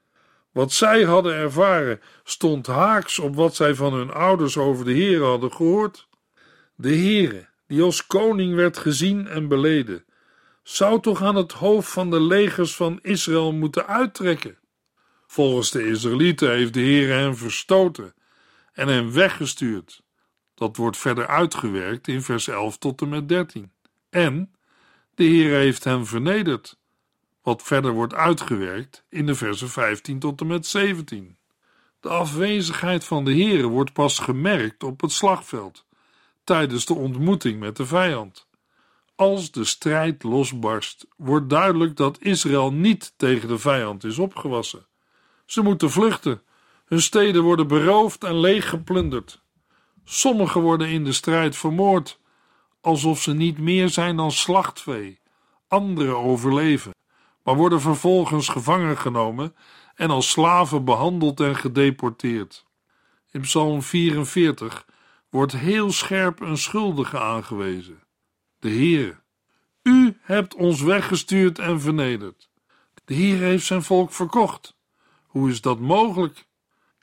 Wat 0.51 0.71
zij 0.71 1.03
hadden 1.03 1.33
ervaren 1.33 2.01
stond 2.23 2.67
haaks 2.67 3.19
op 3.19 3.35
wat 3.35 3.55
zij 3.55 3.75
van 3.75 3.93
hun 3.93 4.11
ouders 4.11 4.57
over 4.57 4.85
de 4.85 4.91
Heere 4.91 5.23
hadden 5.23 5.51
gehoord. 5.51 6.07
De 6.75 6.95
Heere, 6.95 7.47
die 7.67 7.81
als 7.81 8.07
koning 8.07 8.55
werd 8.55 8.77
gezien 8.77 9.27
en 9.27 9.47
beleden, 9.47 10.05
zou 10.63 11.01
toch 11.01 11.21
aan 11.21 11.35
het 11.35 11.51
hoofd 11.51 11.91
van 11.91 12.09
de 12.09 12.21
legers 12.21 12.75
van 12.75 12.99
Israël 13.01 13.53
moeten 13.53 13.87
uittrekken. 13.87 14.57
Volgens 15.27 15.71
de 15.71 15.87
Israëlieten 15.87 16.51
heeft 16.51 16.73
de 16.73 16.79
Heere 16.79 17.13
hen 17.13 17.37
verstoten 17.37 18.13
en 18.73 18.87
hen 18.87 19.13
weggestuurd. 19.13 20.03
Dat 20.55 20.77
wordt 20.77 20.97
verder 20.97 21.27
uitgewerkt 21.27 22.07
in 22.07 22.21
vers 22.21 22.47
11 22.47 22.77
tot 22.77 23.01
en 23.01 23.09
met 23.09 23.29
13. 23.29 23.71
En 24.09 24.53
de 25.15 25.23
Heer 25.23 25.55
heeft 25.55 25.83
hen 25.83 26.05
vernederd, 26.05 26.77
wat 27.41 27.63
verder 27.63 27.91
wordt 27.91 28.13
uitgewerkt 28.13 29.05
in 29.09 29.25
de 29.25 29.35
versen 29.35 29.69
15 29.69 30.19
tot 30.19 30.41
en 30.41 30.47
met 30.47 30.65
17. 30.65 31.37
De 31.99 32.09
afwezigheid 32.09 33.05
van 33.05 33.25
de 33.25 33.31
Heer 33.31 33.63
wordt 33.67 33.93
pas 33.93 34.19
gemerkt 34.19 34.83
op 34.83 35.01
het 35.01 35.11
slagveld, 35.11 35.85
tijdens 36.43 36.85
de 36.85 36.93
ontmoeting 36.93 37.59
met 37.59 37.77
de 37.77 37.85
vijand. 37.85 38.47
Als 39.15 39.51
de 39.51 39.63
strijd 39.63 40.23
losbarst, 40.23 41.07
wordt 41.17 41.49
duidelijk 41.49 41.95
dat 41.95 42.21
Israël 42.21 42.73
niet 42.73 43.13
tegen 43.17 43.47
de 43.47 43.57
vijand 43.57 44.03
is 44.03 44.19
opgewassen. 44.19 44.85
Ze 45.45 45.61
moeten 45.61 45.91
vluchten, 45.91 46.41
hun 46.85 47.01
steden 47.01 47.43
worden 47.43 47.67
beroofd 47.67 48.23
en 48.23 48.39
leeggeplunderd. 48.39 49.43
Sommigen 50.07 50.61
worden 50.61 50.89
in 50.89 51.03
de 51.03 51.11
strijd 51.11 51.57
vermoord, 51.57 52.19
alsof 52.81 53.21
ze 53.21 53.33
niet 53.33 53.57
meer 53.57 53.89
zijn 53.89 54.15
dan 54.15 54.31
slachtvee. 54.31 55.19
Anderen 55.67 56.17
overleven, 56.17 56.91
maar 57.43 57.55
worden 57.55 57.81
vervolgens 57.81 58.47
gevangen 58.47 58.97
genomen 58.97 59.55
en 59.95 60.09
als 60.09 60.29
slaven 60.29 60.85
behandeld 60.85 61.39
en 61.39 61.55
gedeporteerd. 61.55 62.65
In 63.31 63.41
Psalm 63.41 63.81
44 63.81 64.85
wordt 65.29 65.51
heel 65.51 65.91
scherp 65.91 66.39
een 66.39 66.57
schuldige 66.57 67.19
aangewezen: 67.19 68.03
de 68.59 68.69
Heer. 68.69 69.23
U 69.83 70.17
hebt 70.21 70.55
ons 70.55 70.81
weggestuurd 70.81 71.59
en 71.59 71.81
vernederd. 71.81 72.49
De 73.05 73.13
Heer 73.13 73.37
heeft 73.37 73.65
zijn 73.65 73.83
volk 73.83 74.11
verkocht. 74.11 74.75
Hoe 75.25 75.49
is 75.49 75.61
dat 75.61 75.79
mogelijk? 75.79 76.47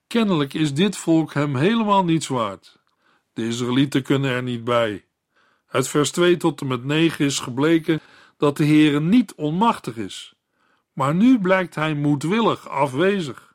Kennelijk 0.06 0.54
is 0.54 0.75
dit 0.75 0.97
volk 0.97 1.35
hem 1.35 1.56
helemaal 1.56 2.04
niets 2.04 2.28
waard. 2.28 2.80
De 3.33 3.47
Israëlieten 3.47 4.03
kunnen 4.03 4.31
er 4.31 4.43
niet 4.43 4.65
bij. 4.65 5.05
Uit 5.67 5.89
vers 5.89 6.11
2 6.11 6.37
tot 6.37 6.61
en 6.61 6.67
met 6.67 6.85
9 6.85 7.25
is 7.25 7.39
gebleken 7.39 8.01
dat 8.37 8.57
de 8.57 8.65
Heere 8.65 9.01
niet 9.01 9.35
onmachtig 9.35 9.97
is. 9.97 10.35
Maar 10.93 11.15
nu 11.15 11.41
blijkt 11.41 11.75
hij 11.75 11.95
moedwillig 11.95 12.69
afwezig. 12.69 13.55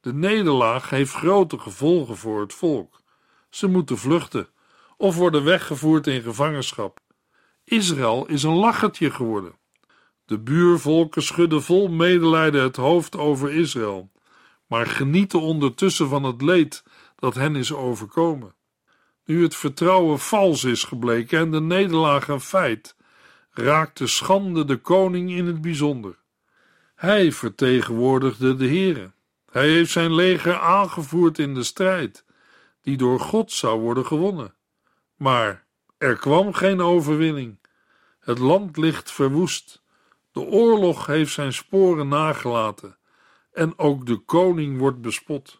De 0.00 0.14
nederlaag 0.14 0.90
heeft 0.90 1.12
grote 1.12 1.58
gevolgen 1.58 2.16
voor 2.16 2.40
het 2.40 2.54
volk. 2.54 3.00
Ze 3.50 3.66
moeten 3.66 3.98
vluchten 3.98 4.48
of 4.96 5.16
worden 5.16 5.44
weggevoerd 5.44 6.06
in 6.06 6.22
gevangenschap. 6.22 7.00
Israël 7.64 8.26
is 8.26 8.42
een 8.42 8.56
lachertje 8.56 9.10
geworden. 9.10 9.58
De 10.24 10.38
buurvolken 10.38 11.22
schudden 11.22 11.62
vol 11.62 11.88
medelijden 11.88 12.62
het 12.62 12.76
hoofd 12.76 13.16
over 13.16 13.52
Israël, 13.52 14.10
maar 14.66 14.86
genieten 14.86 15.40
ondertussen 15.40 16.08
van 16.08 16.22
het 16.22 16.42
leed 16.42 16.84
dat 17.16 17.34
hen 17.34 17.56
is 17.56 17.72
overkomen. 17.72 18.54
Nu 19.28 19.42
het 19.42 19.56
vertrouwen 19.56 20.18
vals 20.18 20.64
is 20.64 20.84
gebleken 20.84 21.38
en 21.38 21.50
de 21.50 21.60
nederlaag 21.60 22.28
een 22.28 22.40
feit, 22.40 22.96
raakte 23.50 24.06
schande 24.06 24.64
de 24.64 24.76
koning 24.76 25.30
in 25.30 25.46
het 25.46 25.60
bijzonder. 25.60 26.18
Hij 26.94 27.32
vertegenwoordigde 27.32 28.56
de 28.56 28.66
Heere. 28.66 29.12
Hij 29.50 29.68
heeft 29.68 29.90
zijn 29.90 30.14
leger 30.14 30.58
aangevoerd 30.58 31.38
in 31.38 31.54
de 31.54 31.62
strijd, 31.62 32.24
die 32.82 32.96
door 32.96 33.20
God 33.20 33.52
zou 33.52 33.80
worden 33.80 34.06
gewonnen. 34.06 34.54
Maar 35.16 35.64
er 35.98 36.16
kwam 36.16 36.52
geen 36.52 36.80
overwinning. 36.80 37.58
Het 38.20 38.38
land 38.38 38.76
ligt 38.76 39.12
verwoest. 39.12 39.82
De 40.32 40.40
oorlog 40.40 41.06
heeft 41.06 41.32
zijn 41.32 41.52
sporen 41.52 42.08
nagelaten. 42.08 42.98
En 43.52 43.78
ook 43.78 44.06
de 44.06 44.16
koning 44.16 44.78
wordt 44.78 45.00
bespot. 45.00 45.58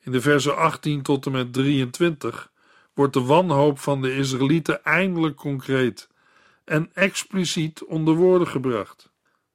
In 0.00 0.12
de 0.12 0.20
versen 0.20 0.56
18 0.56 1.02
tot 1.02 1.26
en 1.26 1.32
met 1.32 1.52
23 1.52 2.52
wordt 2.98 3.12
de 3.12 3.22
wanhoop 3.22 3.78
van 3.78 4.02
de 4.02 4.14
Israëlieten 4.14 4.84
eindelijk 4.84 5.36
concreet 5.36 6.08
en 6.64 6.90
expliciet 6.94 7.84
onder 7.84 8.14
woorden 8.14 8.48
gebracht. 8.48 9.12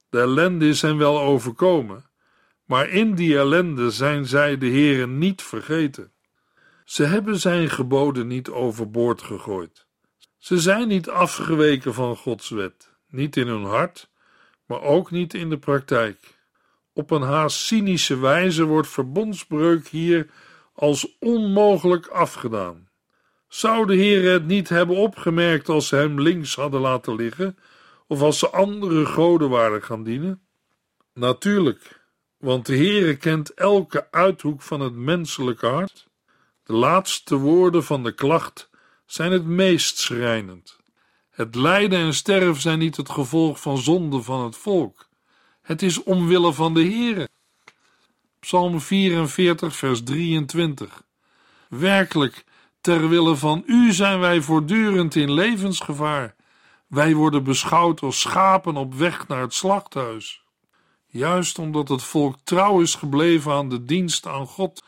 De 0.08 0.20
ellende 0.20 0.68
is 0.68 0.82
hen 0.82 0.96
wel 0.96 1.20
overkomen, 1.20 2.04
maar 2.64 2.88
in 2.88 3.14
die 3.14 3.36
ellende 3.38 3.90
zijn 3.90 4.26
zij 4.26 4.58
de 4.58 4.66
Heeren 4.66 5.18
niet 5.18 5.42
vergeten. 5.42 6.12
Ze 6.84 7.04
hebben 7.04 7.40
zijn 7.40 7.70
geboden 7.70 8.26
niet 8.26 8.48
overboord 8.48 9.22
gegooid. 9.22 9.86
Ze 10.38 10.58
zijn 10.58 10.88
niet 10.88 11.08
afgeweken 11.08 11.94
van 11.94 12.16
Gods 12.16 12.48
wet, 12.48 12.90
niet 13.08 13.36
in 13.36 13.46
hun 13.46 13.64
hart, 13.64 14.10
maar 14.66 14.82
ook 14.82 15.10
niet 15.10 15.34
in 15.34 15.50
de 15.50 15.58
praktijk. 15.58 16.38
Op 16.92 17.10
een 17.10 17.22
haast 17.22 17.56
cynische 17.56 18.18
wijze 18.18 18.64
wordt 18.64 18.88
verbondsbreuk 18.88 19.88
hier 19.88 20.30
als 20.74 21.16
onmogelijk 21.18 22.06
afgedaan. 22.06 22.83
Zou 23.54 23.86
de 23.86 23.94
Heer 23.94 24.32
het 24.32 24.46
niet 24.46 24.68
hebben 24.68 24.96
opgemerkt 24.96 25.68
als 25.68 25.88
ze 25.88 25.96
hem 25.96 26.20
links 26.20 26.54
hadden 26.54 26.80
laten 26.80 27.14
liggen, 27.14 27.58
of 28.06 28.20
als 28.20 28.38
ze 28.38 28.50
andere 28.50 29.06
goden 29.06 29.48
waren 29.48 29.82
gaan 29.82 30.02
dienen? 30.02 30.42
Natuurlijk, 31.12 32.00
want 32.38 32.66
de 32.66 32.76
Heere 32.76 33.16
kent 33.16 33.54
elke 33.54 34.06
uithoek 34.10 34.62
van 34.62 34.80
het 34.80 34.94
menselijke 34.94 35.66
hart. 35.66 36.06
De 36.62 36.72
laatste 36.72 37.36
woorden 37.36 37.84
van 37.84 38.02
de 38.02 38.12
klacht 38.12 38.70
zijn 39.06 39.32
het 39.32 39.44
meest 39.44 39.98
schrijnend. 39.98 40.76
Het 41.30 41.54
lijden 41.54 41.98
en 41.98 42.14
sterven 42.14 42.62
zijn 42.62 42.78
niet 42.78 42.96
het 42.96 43.10
gevolg 43.10 43.60
van 43.60 43.78
zonde 43.78 44.22
van 44.22 44.44
het 44.44 44.56
volk. 44.56 45.08
Het 45.62 45.82
is 45.82 46.02
omwille 46.02 46.52
van 46.52 46.74
de 46.74 46.82
Heere. 46.82 47.28
Psalm 48.40 48.80
44, 48.80 49.76
vers 49.76 50.02
23. 50.02 51.02
Werkelijk, 51.68 52.44
ter 52.84 53.08
wille 53.08 53.36
van 53.36 53.62
u 53.66 53.92
zijn 53.92 54.18
wij 54.20 54.40
voortdurend 54.40 55.14
in 55.14 55.32
levensgevaar. 55.32 56.34
Wij 56.86 57.14
worden 57.14 57.44
beschouwd 57.44 58.00
als 58.00 58.20
schapen 58.20 58.76
op 58.76 58.94
weg 58.94 59.28
naar 59.28 59.40
het 59.40 59.54
slachthuis. 59.54 60.42
Juist 61.06 61.58
omdat 61.58 61.88
het 61.88 62.02
volk 62.02 62.36
trouw 62.44 62.80
is 62.80 62.94
gebleven 62.94 63.52
aan 63.52 63.68
de 63.68 63.84
dienst 63.84 64.26
aan 64.26 64.46
God, 64.46 64.82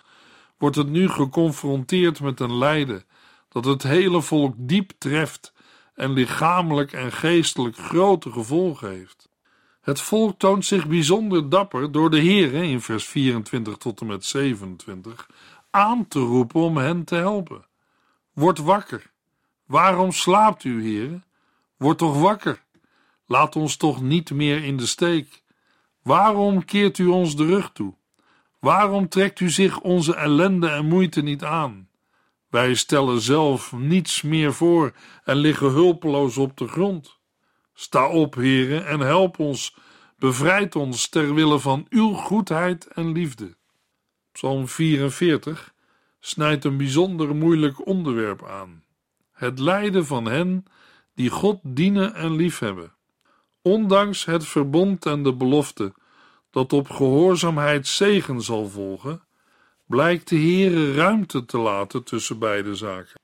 wordt 0.59 0.77
het 0.77 0.89
nu 0.89 1.09
geconfronteerd 1.09 2.21
met 2.21 2.41
een 2.41 2.59
lijden 2.59 3.05
dat 3.49 3.65
het 3.65 3.83
hele 3.83 4.23
volk 4.23 4.55
diep 4.57 4.93
treft 4.99 5.53
en 5.95 6.13
lichamelijk 6.13 6.93
en 6.93 7.13
geestelijk 7.13 7.77
grote 7.77 8.33
gevolgen 8.33 8.91
heeft. 8.91 9.29
Het 9.81 10.01
volk 10.01 10.39
toont 10.39 10.65
zich 10.65 10.87
bijzonder 10.87 11.49
dapper 11.49 11.93
door 11.93 12.11
de 12.11 12.19
Heer 12.19 12.55
in 12.55 12.81
vers 12.81 13.05
24 13.05 13.77
tot 13.77 14.01
en 14.01 14.07
met 14.07 14.25
27 14.25 15.27
aan 15.71 16.09
te 16.09 16.19
roepen 16.19 16.61
om 16.61 16.77
hen 16.77 17.05
te 17.05 17.15
helpen. 17.15 17.65
Word 18.37 18.59
wakker. 18.59 19.11
Waarom 19.67 20.13
slaapt 20.13 20.65
u, 20.65 20.83
Heer? 20.83 21.23
Word 21.77 21.99
toch 21.99 22.21
wakker. 22.21 22.65
Laat 23.27 23.57
ons 23.57 23.77
toch 23.77 24.03
niet 24.03 24.31
meer 24.31 24.65
in 24.65 24.77
de 24.77 24.87
steek. 24.87 25.43
Waarom 26.03 26.65
keert 26.65 26.99
u 26.99 27.07
ons 27.07 27.37
de 27.37 27.47
rug 27.47 27.71
toe? 27.73 27.95
Waarom 28.61 29.09
trekt 29.09 29.41
u 29.41 29.51
zich 29.51 29.81
onze 29.81 30.15
ellende 30.15 30.69
en 30.69 30.87
moeite 30.87 31.23
niet 31.23 31.45
aan? 31.45 31.89
Wij 32.49 32.75
stellen 32.75 33.21
zelf 33.21 33.73
niets 33.73 34.23
meer 34.23 34.55
voor 34.55 34.93
en 35.25 35.37
liggen 35.37 35.71
hulpeloos 35.71 36.37
op 36.37 36.57
de 36.57 36.69
grond. 36.69 37.19
Sta 37.75 38.09
op, 38.09 38.35
heren, 38.35 38.87
en 38.87 39.01
help 39.01 39.39
ons, 39.39 39.77
bevrijd 40.19 40.77
ons 40.77 41.09
ter 41.09 41.35
wille 41.35 41.59
van 41.59 41.87
uw 41.89 42.13
goedheid 42.13 42.87
en 42.87 43.13
liefde. 43.13 43.57
Psalm 44.33 44.69
44 44.69 45.75
snijdt 46.27 46.65
een 46.65 46.77
bijzonder 46.77 47.35
moeilijk 47.35 47.87
onderwerp 47.87 48.45
aan: 48.45 48.83
het 49.33 49.59
lijden 49.59 50.07
van 50.07 50.25
hen 50.25 50.65
die 51.15 51.31
God 51.31 51.61
dienen 51.63 52.15
en 52.15 52.37
liefhebben. 52.37 52.93
Ondanks 53.63 54.25
het 54.25 54.47
verbond 54.47 55.07
en 55.07 55.23
de 55.23 55.35
belofte 55.35 55.95
dat 56.51 56.73
op 56.73 56.91
gehoorzaamheid 56.91 57.87
zegen 57.87 58.43
zal 58.43 58.69
volgen, 58.69 59.23
blijkt 59.87 60.29
de 60.29 60.37
Heere 60.37 60.95
ruimte 60.95 61.45
te 61.45 61.59
laten 61.59 62.05
tussen 62.05 62.39
beide 62.39 62.75
zaken. 62.75 63.21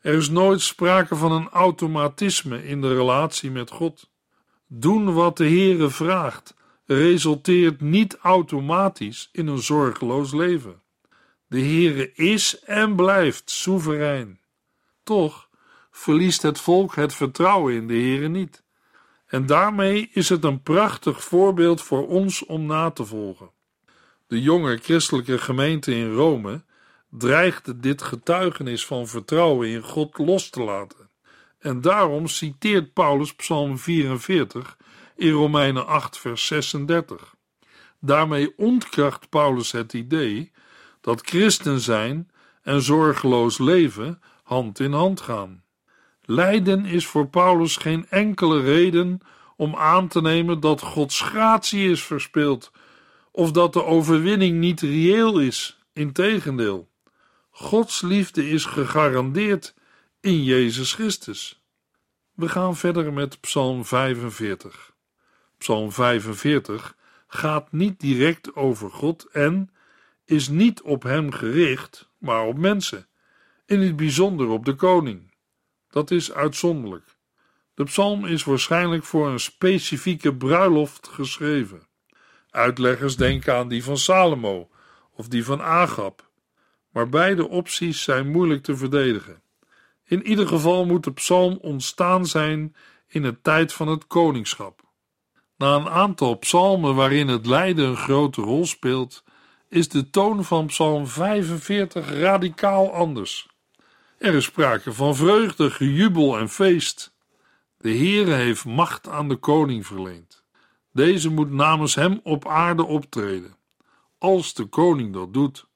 Er 0.00 0.14
is 0.14 0.28
nooit 0.28 0.60
sprake 0.60 1.16
van 1.16 1.32
een 1.32 1.48
automatisme 1.48 2.66
in 2.66 2.80
de 2.80 2.94
relatie 2.94 3.50
met 3.50 3.70
God. 3.70 4.10
Doen 4.66 5.12
wat 5.14 5.36
de 5.36 5.48
Heere 5.48 5.90
vraagt 5.90 6.54
resulteert 6.86 7.80
niet 7.80 8.16
automatisch 8.16 9.28
in 9.32 9.46
een 9.46 9.62
zorgeloos 9.62 10.32
leven. 10.32 10.82
De 11.54 11.60
Heere 11.60 12.12
is 12.14 12.58
en 12.58 12.96
blijft 12.96 13.50
soeverein. 13.50 14.40
Toch 15.02 15.48
verliest 15.90 16.42
het 16.42 16.60
volk 16.60 16.94
het 16.94 17.14
vertrouwen 17.14 17.74
in 17.74 17.86
de 17.86 17.94
Heere 17.94 18.28
niet. 18.28 18.62
En 19.26 19.46
daarmee 19.46 20.10
is 20.12 20.28
het 20.28 20.44
een 20.44 20.62
prachtig 20.62 21.24
voorbeeld 21.24 21.82
voor 21.82 22.08
ons 22.08 22.46
om 22.46 22.66
na 22.66 22.90
te 22.90 23.04
volgen. 23.04 23.50
De 24.26 24.42
jonge 24.42 24.76
christelijke 24.76 25.38
gemeente 25.38 25.94
in 25.94 26.12
Rome 26.12 26.64
dreigde 27.10 27.80
dit 27.80 28.02
getuigenis 28.02 28.86
van 28.86 29.06
vertrouwen 29.06 29.68
in 29.68 29.82
God 29.82 30.18
los 30.18 30.50
te 30.50 30.62
laten. 30.62 31.10
En 31.58 31.80
daarom 31.80 32.26
citeert 32.26 32.92
Paulus 32.92 33.34
Psalm 33.34 33.78
44 33.78 34.76
in 35.16 35.30
Romeinen 35.30 35.86
8, 35.86 36.18
vers 36.18 36.46
36. 36.46 37.34
Daarmee 38.00 38.52
ontkracht 38.56 39.28
Paulus 39.28 39.72
het 39.72 39.92
idee 39.92 40.52
dat 41.04 41.20
christen 41.20 41.80
zijn 41.80 42.30
en 42.62 42.82
zorgeloos 42.82 43.58
leven 43.58 44.20
hand 44.42 44.80
in 44.80 44.92
hand 44.92 45.20
gaan. 45.20 45.62
Lijden 46.22 46.84
is 46.84 47.06
voor 47.06 47.28
Paulus 47.28 47.76
geen 47.76 48.06
enkele 48.08 48.60
reden 48.60 49.18
om 49.56 49.76
aan 49.76 50.08
te 50.08 50.20
nemen 50.20 50.60
dat 50.60 50.80
Gods 50.80 51.20
gratie 51.20 51.90
is 51.90 52.02
verspeeld 52.02 52.72
of 53.30 53.50
dat 53.50 53.72
de 53.72 53.84
overwinning 53.84 54.58
niet 54.58 54.80
reëel 54.80 55.40
is. 55.40 55.78
Integendeel, 55.92 56.88
Gods 57.50 58.02
liefde 58.02 58.48
is 58.48 58.64
gegarandeerd 58.64 59.74
in 60.20 60.44
Jezus 60.44 60.92
Christus. 60.92 61.62
We 62.34 62.48
gaan 62.48 62.76
verder 62.76 63.12
met 63.12 63.40
Psalm 63.40 63.84
45. 63.84 64.92
Psalm 65.58 65.92
45 65.92 66.96
gaat 67.26 67.72
niet 67.72 68.00
direct 68.00 68.56
over 68.56 68.90
God 68.90 69.24
en 69.32 69.73
is 70.24 70.48
niet 70.48 70.82
op 70.82 71.02
hem 71.02 71.32
gericht, 71.32 72.10
maar 72.18 72.44
op 72.46 72.58
mensen, 72.58 73.06
in 73.66 73.80
het 73.80 73.96
bijzonder 73.96 74.48
op 74.48 74.64
de 74.64 74.74
koning. 74.74 75.32
Dat 75.90 76.10
is 76.10 76.32
uitzonderlijk. 76.32 77.16
De 77.74 77.84
psalm 77.84 78.24
is 78.24 78.44
waarschijnlijk 78.44 79.04
voor 79.04 79.28
een 79.28 79.40
specifieke 79.40 80.34
bruiloft 80.34 81.08
geschreven. 81.08 81.86
Uitleggers 82.50 83.16
denken 83.16 83.54
aan 83.54 83.68
die 83.68 83.84
van 83.84 83.98
Salomo 83.98 84.68
of 85.12 85.28
die 85.28 85.44
van 85.44 85.62
Agab, 85.62 86.30
maar 86.90 87.08
beide 87.08 87.48
opties 87.48 88.02
zijn 88.02 88.30
moeilijk 88.30 88.62
te 88.62 88.76
verdedigen. 88.76 89.42
In 90.04 90.26
ieder 90.26 90.48
geval 90.48 90.86
moet 90.86 91.04
de 91.04 91.12
psalm 91.12 91.58
ontstaan 91.60 92.26
zijn 92.26 92.76
in 93.06 93.22
de 93.22 93.40
tijd 93.40 93.72
van 93.72 93.88
het 93.88 94.06
koningschap. 94.06 94.82
Na 95.56 95.74
een 95.74 95.88
aantal 95.88 96.38
psalmen 96.38 96.94
waarin 96.94 97.28
het 97.28 97.46
lijden 97.46 97.88
een 97.88 97.96
grote 97.96 98.40
rol 98.40 98.66
speelt, 98.66 99.24
is 99.74 99.88
de 99.88 100.10
toon 100.10 100.44
van 100.44 100.66
psalm 100.66 101.06
45 101.06 102.10
radicaal 102.10 102.92
anders. 102.92 103.48
Er 104.18 104.34
is 104.34 104.44
sprake 104.44 104.92
van 104.92 105.16
vreugde, 105.16 105.70
gejubel 105.70 106.38
en 106.38 106.48
feest. 106.48 107.14
De 107.78 107.88
Heere 107.88 108.32
heeft 108.32 108.64
macht 108.64 109.08
aan 109.08 109.28
de 109.28 109.36
koning 109.36 109.86
verleend. 109.86 110.44
Deze 110.92 111.30
moet 111.30 111.50
namens 111.50 111.94
hem 111.94 112.20
op 112.22 112.48
aarde 112.48 112.84
optreden. 112.84 113.56
Als 114.18 114.54
de 114.54 114.64
koning 114.64 115.12
dat 115.12 115.32
doet, 115.32 115.66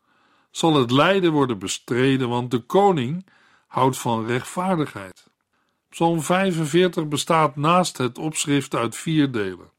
zal 0.51 0.75
het 0.75 0.91
lijden 0.91 1.33
worden 1.33 1.59
bestreden, 1.59 2.29
want 2.29 2.51
de 2.51 2.61
koning 2.61 3.27
houdt 3.67 3.99
van 3.99 4.27
rechtvaardigheid. 4.27 5.31
Psalm 5.89 6.23
45 6.23 7.09
bestaat 7.09 7.57
naast 7.57 7.99
het 7.99 8.19
opschrift 8.19 8.75
uit 8.75 8.97
vier 8.97 9.31
delen. 9.31 9.71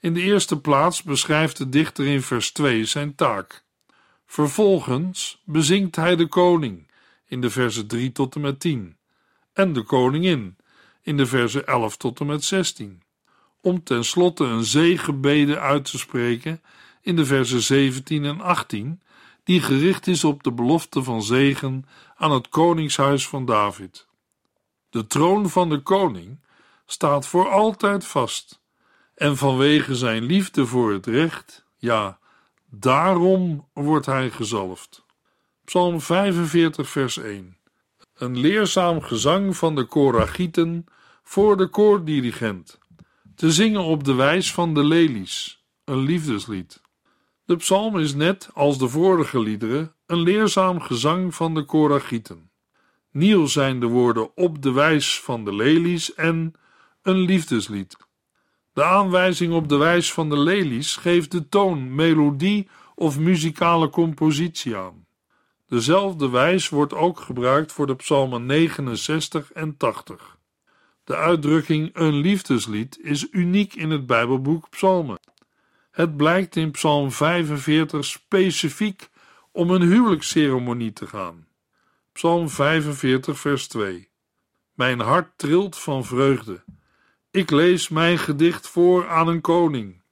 In 0.00 0.14
de 0.14 0.20
eerste 0.20 0.60
plaats 0.60 1.02
beschrijft 1.02 1.56
de 1.56 1.68
dichter 1.68 2.06
in 2.06 2.22
vers 2.22 2.52
2 2.52 2.84
zijn 2.84 3.14
taak. 3.14 3.64
Vervolgens 4.26 5.42
bezingt 5.44 5.96
hij 5.96 6.16
de 6.16 6.26
koning 6.26 6.90
in 7.26 7.40
de 7.40 7.50
versen 7.50 7.86
3 7.86 8.12
tot 8.12 8.34
en 8.34 8.40
met 8.40 8.60
10 8.60 8.96
en 9.52 9.72
de 9.72 9.82
koningin 9.82 10.56
in 11.02 11.16
de 11.16 11.26
versen 11.26 11.66
11 11.66 11.96
tot 11.96 12.20
en 12.20 12.26
met 12.26 12.44
16 12.44 13.02
om 13.60 13.82
tenslotte 13.82 14.44
een 14.44 14.64
zegenbede 14.64 15.58
uit 15.58 15.90
te 15.90 15.98
spreken 15.98 16.62
in 17.02 17.16
de 17.16 17.24
versen 17.24 17.62
17 17.62 18.24
en 18.24 18.40
18, 18.40 19.02
die 19.44 19.60
gericht 19.60 20.06
is 20.06 20.24
op 20.24 20.42
de 20.42 20.52
belofte 20.52 21.02
van 21.02 21.22
zegen 21.22 21.86
aan 22.16 22.30
het 22.30 22.48
koningshuis 22.48 23.28
van 23.28 23.44
David. 23.44 24.06
De 24.90 25.06
troon 25.06 25.50
van 25.50 25.68
de 25.68 25.82
koning 25.82 26.40
staat 26.86 27.26
voor 27.26 27.48
altijd 27.48 28.06
vast, 28.06 28.60
en 29.20 29.36
vanwege 29.36 29.94
zijn 29.94 30.22
liefde 30.22 30.66
voor 30.66 30.92
het 30.92 31.06
recht, 31.06 31.64
ja, 31.76 32.18
daarom 32.70 33.68
wordt 33.72 34.06
hij 34.06 34.30
gezalfd. 34.30 35.04
Psalm 35.64 36.00
45, 36.00 36.88
vers 36.88 37.16
1. 37.18 37.56
Een 38.14 38.38
leerzaam 38.38 39.00
gezang 39.00 39.56
van 39.56 39.74
de 39.74 39.84
Koragieten 39.84 40.84
voor 41.22 41.56
de 41.56 41.66
koordirigent 41.66 42.78
te 43.34 43.52
zingen 43.52 43.82
op 43.82 44.04
de 44.04 44.14
wijs 44.14 44.52
van 44.52 44.74
de 44.74 44.84
lelies, 44.84 45.64
een 45.84 46.00
liefdeslied. 46.00 46.80
De 47.44 47.56
psalm 47.56 47.98
is 47.98 48.14
net 48.14 48.50
als 48.54 48.78
de 48.78 48.88
vorige 48.88 49.40
liederen 49.40 49.94
een 50.06 50.20
leerzaam 50.20 50.80
gezang 50.80 51.34
van 51.34 51.54
de 51.54 51.64
Koragieten. 51.64 52.50
Nieuw 53.10 53.46
zijn 53.46 53.80
de 53.80 53.86
woorden 53.86 54.36
op 54.36 54.62
de 54.62 54.72
wijs 54.72 55.20
van 55.20 55.44
de 55.44 55.54
lelies 55.54 56.14
en 56.14 56.52
een 57.02 57.18
liefdeslied. 57.18 58.08
De 58.72 58.84
aanwijzing 58.84 59.52
op 59.52 59.68
de 59.68 59.76
wijs 59.76 60.12
van 60.12 60.28
de 60.28 60.38
lelies 60.38 60.96
geeft 60.96 61.30
de 61.30 61.48
toon, 61.48 61.94
melodie 61.94 62.68
of 62.94 63.18
muzikale 63.18 63.90
compositie 63.90 64.76
aan. 64.76 65.06
Dezelfde 65.66 66.30
wijs 66.30 66.68
wordt 66.68 66.94
ook 66.94 67.20
gebruikt 67.20 67.72
voor 67.72 67.86
de 67.86 67.96
psalmen 67.96 68.46
69 68.46 69.52
en 69.52 69.76
80. 69.76 70.38
De 71.04 71.16
uitdrukking 71.16 71.90
een 71.92 72.14
liefdeslied 72.14 72.98
is 73.02 73.26
uniek 73.30 73.74
in 73.74 73.90
het 73.90 74.06
Bijbelboek 74.06 74.70
Psalmen. 74.70 75.20
Het 75.90 76.16
blijkt 76.16 76.56
in 76.56 76.70
Psalm 76.70 77.12
45 77.12 78.04
specifiek 78.04 79.10
om 79.52 79.70
een 79.70 79.82
huwelijksceremonie 79.82 80.92
te 80.92 81.06
gaan. 81.06 81.46
Psalm 82.12 82.48
45, 82.48 83.38
vers 83.38 83.68
2. 83.68 84.08
Mijn 84.74 85.00
hart 85.00 85.38
trilt 85.38 85.78
van 85.78 86.04
vreugde. 86.04 86.62
Ik 87.32 87.50
lees 87.50 87.88
mijn 87.88 88.18
gedicht 88.18 88.68
voor 88.68 89.08
aan 89.08 89.28
een 89.28 89.40
koning. 89.40 90.02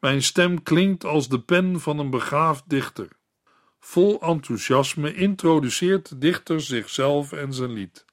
Mijn 0.00 0.22
stem 0.22 0.62
klinkt 0.62 1.04
als 1.04 1.28
de 1.28 1.40
pen 1.40 1.80
van 1.80 1.98
een 1.98 2.10
begaafd 2.10 2.62
dichter. 2.66 3.08
Vol 3.80 4.20
enthousiasme 4.20 5.14
introduceert 5.14 6.08
de 6.08 6.18
dichter 6.18 6.60
zichzelf 6.60 7.32
en 7.32 7.52
zijn 7.52 7.72
lied. 7.72 8.04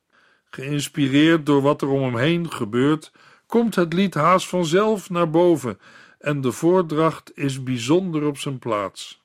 Geïnspireerd 0.50 1.46
door 1.46 1.62
wat 1.62 1.82
er 1.82 1.88
om 1.88 2.04
hem 2.04 2.17
heen 2.17 2.52
gebeurt, 2.52 3.12
komt 3.46 3.76
het 3.76 3.93
lied 3.93 4.13
haast 4.13 4.48
vanzelf 4.48 5.10
naar 5.10 5.30
boven 5.30 5.80
en 6.20 6.41
de 6.41 6.52
voordracht 6.52 7.32
is 7.36 7.63
bijzonder 7.63 8.26
op 8.26 8.38
zijn 8.38 8.60
plaats. 8.60 9.24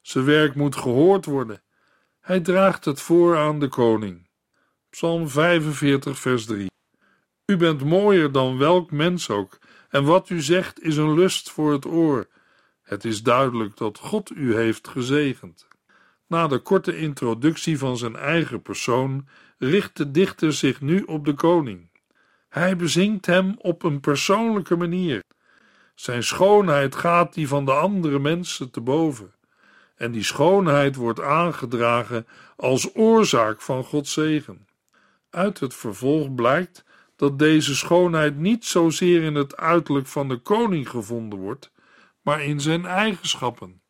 Zijn 0.00 0.24
werk 0.24 0.54
moet 0.54 0.76
gehoord 0.76 1.24
worden. 1.24 1.62
Hij 2.20 2.40
draagt 2.40 2.84
het 2.84 3.00
voor 3.00 3.38
aan 3.38 3.58
de 3.58 3.68
koning. 3.68 4.28
Psalm 4.90 5.28
45, 5.28 6.18
vers 6.18 6.44
3. 6.44 6.71
U 7.46 7.56
bent 7.56 7.84
mooier 7.84 8.32
dan 8.32 8.58
welk 8.58 8.90
mens 8.90 9.30
ook, 9.30 9.58
en 9.88 10.04
wat 10.04 10.30
u 10.30 10.40
zegt 10.40 10.82
is 10.82 10.96
een 10.96 11.14
lust 11.14 11.50
voor 11.50 11.72
het 11.72 11.86
oor. 11.86 12.26
Het 12.82 13.04
is 13.04 13.22
duidelijk 13.22 13.76
dat 13.76 13.98
God 13.98 14.30
u 14.30 14.54
heeft 14.54 14.88
gezegend. 14.88 15.68
Na 16.26 16.46
de 16.46 16.58
korte 16.58 16.96
introductie 16.96 17.78
van 17.78 17.96
zijn 17.96 18.16
eigen 18.16 18.62
persoon 18.62 19.28
richt 19.58 19.96
de 19.96 20.10
dichter 20.10 20.52
zich 20.52 20.80
nu 20.80 21.02
op 21.02 21.24
de 21.24 21.34
koning. 21.34 21.90
Hij 22.48 22.76
bezingt 22.76 23.26
hem 23.26 23.54
op 23.58 23.82
een 23.82 24.00
persoonlijke 24.00 24.76
manier. 24.76 25.22
Zijn 25.94 26.22
schoonheid 26.22 26.94
gaat 26.94 27.34
die 27.34 27.48
van 27.48 27.64
de 27.64 27.72
andere 27.72 28.18
mensen 28.18 28.70
te 28.70 28.80
boven. 28.80 29.34
En 29.96 30.12
die 30.12 30.24
schoonheid 30.24 30.96
wordt 30.96 31.20
aangedragen 31.20 32.26
als 32.56 32.94
oorzaak 32.94 33.60
van 33.60 33.84
Gods 33.84 34.12
zegen. 34.12 34.66
Uit 35.30 35.60
het 35.60 35.74
vervolg 35.74 36.34
blijkt 36.34 36.84
dat 37.22 37.38
deze 37.38 37.74
schoonheid 37.74 38.36
niet 38.36 38.64
zozeer 38.64 39.22
in 39.22 39.34
het 39.34 39.56
uiterlijk 39.56 40.06
van 40.06 40.28
de 40.28 40.36
koning 40.36 40.88
gevonden 40.88 41.38
wordt, 41.38 41.72
maar 42.22 42.42
in 42.42 42.60
zijn 42.60 42.86
eigenschappen. 42.86 43.82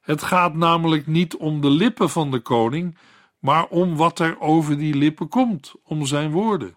Het 0.00 0.22
gaat 0.22 0.54
namelijk 0.54 1.06
niet 1.06 1.36
om 1.36 1.60
de 1.60 1.70
lippen 1.70 2.10
van 2.10 2.30
de 2.30 2.40
koning, 2.40 2.98
maar 3.38 3.66
om 3.66 3.96
wat 3.96 4.18
er 4.18 4.40
over 4.40 4.78
die 4.78 4.94
lippen 4.94 5.28
komt, 5.28 5.74
om 5.84 6.06
zijn 6.06 6.30
woorden. 6.30 6.76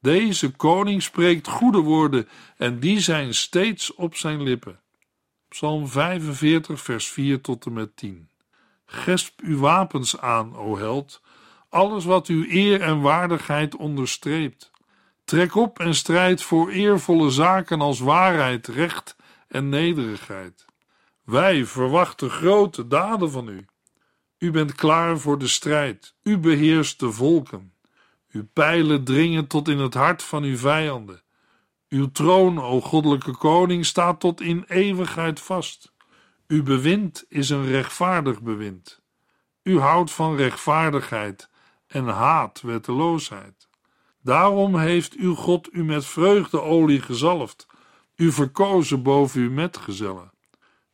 Deze 0.00 0.50
koning 0.50 1.02
spreekt 1.02 1.48
goede 1.48 1.80
woorden 1.80 2.28
en 2.56 2.80
die 2.80 3.00
zijn 3.00 3.34
steeds 3.34 3.94
op 3.94 4.14
zijn 4.14 4.42
lippen. 4.42 4.80
Psalm 5.48 5.88
45, 5.88 6.80
vers 6.80 7.08
4 7.08 7.40
tot 7.40 7.66
en 7.66 7.72
met 7.72 7.96
10. 7.96 8.28
Gesp 8.86 9.40
uw 9.40 9.58
wapens 9.58 10.18
aan, 10.18 10.56
o 10.56 10.76
held, 10.76 11.22
alles 11.68 12.04
wat 12.04 12.26
uw 12.26 12.44
eer 12.48 12.80
en 12.80 13.00
waardigheid 13.00 13.76
onderstreept. 13.76 14.74
Trek 15.26 15.54
op 15.54 15.78
en 15.78 15.94
strijd 15.94 16.42
voor 16.42 16.70
eervolle 16.70 17.30
zaken 17.30 17.80
als 17.80 17.98
waarheid, 17.98 18.66
recht 18.66 19.16
en 19.48 19.68
nederigheid. 19.68 20.64
Wij 21.24 21.64
verwachten 21.64 22.30
grote 22.30 22.86
daden 22.86 23.30
van 23.30 23.48
u. 23.48 23.66
U 24.38 24.50
bent 24.50 24.74
klaar 24.74 25.18
voor 25.18 25.38
de 25.38 25.48
strijd. 25.48 26.14
U 26.22 26.38
beheerst 26.38 27.00
de 27.00 27.12
volken. 27.12 27.72
Uw 28.30 28.46
pijlen 28.52 29.04
dringen 29.04 29.46
tot 29.46 29.68
in 29.68 29.78
het 29.78 29.94
hart 29.94 30.22
van 30.22 30.42
uw 30.42 30.56
vijanden. 30.56 31.22
Uw 31.88 32.10
troon, 32.10 32.62
o 32.62 32.80
goddelijke 32.80 33.36
koning, 33.36 33.86
staat 33.86 34.20
tot 34.20 34.40
in 34.40 34.64
eeuwigheid 34.68 35.40
vast. 35.40 35.92
Uw 36.46 36.62
bewind 36.62 37.24
is 37.28 37.50
een 37.50 37.66
rechtvaardig 37.66 38.42
bewind. 38.42 39.02
U 39.62 39.78
houdt 39.80 40.10
van 40.10 40.36
rechtvaardigheid 40.36 41.50
en 41.86 42.04
haat 42.04 42.60
wetteloosheid. 42.60 43.55
Daarom 44.26 44.76
heeft 44.76 45.14
uw 45.14 45.34
God 45.34 45.68
u 45.72 45.84
met 45.84 46.06
vreugdeolie 46.06 47.00
gezalfd, 47.00 47.66
u 48.16 48.32
verkozen 48.32 49.02
boven 49.02 49.40
uw 49.40 49.50
metgezellen. 49.50 50.30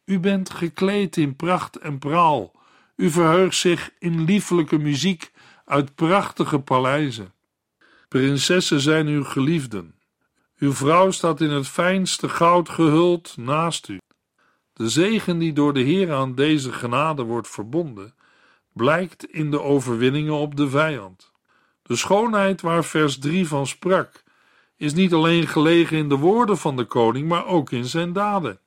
U 0.05 0.21
bent 0.21 0.51
gekleed 0.51 1.17
in 1.17 1.37
pracht 1.37 1.77
en 1.77 1.99
praal. 1.99 2.53
U 2.97 3.11
verheugt 3.11 3.57
zich 3.57 3.91
in 3.99 4.25
liefelijke 4.25 4.79
muziek 4.79 5.33
uit 5.65 5.95
prachtige 5.95 6.59
paleizen. 6.59 7.33
Prinsessen 8.09 8.81
zijn 8.81 9.07
uw 9.07 9.25
geliefden. 9.25 9.95
Uw 10.59 10.73
vrouw 10.73 11.11
staat 11.11 11.41
in 11.41 11.51
het 11.51 11.69
fijnste 11.69 12.29
goud 12.29 12.69
gehuld 12.69 13.35
naast 13.37 13.89
u. 13.89 13.99
De 14.73 14.89
zegen 14.89 15.39
die 15.39 15.53
door 15.53 15.75
de 15.75 15.83
Heer 15.83 16.13
aan 16.13 16.35
deze 16.35 16.73
genade 16.73 17.23
wordt 17.23 17.49
verbonden, 17.49 18.15
blijkt 18.73 19.25
in 19.27 19.51
de 19.51 19.61
overwinningen 19.61 20.35
op 20.35 20.57
de 20.57 20.69
vijand. 20.69 21.32
De 21.93 21.99
schoonheid 21.99 22.61
waar 22.61 22.85
vers 22.85 23.19
3 23.19 23.49
van 23.49 23.67
sprak, 23.67 24.23
is 24.77 24.93
niet 24.93 25.13
alleen 25.13 25.47
gelegen 25.47 25.97
in 25.97 26.09
de 26.09 26.17
woorden 26.17 26.59
van 26.59 26.77
de 26.77 26.85
koning, 26.85 27.29
maar 27.29 27.47
ook 27.47 27.71
in 27.71 27.85
zijn 27.85 28.13
daden. 28.13 28.61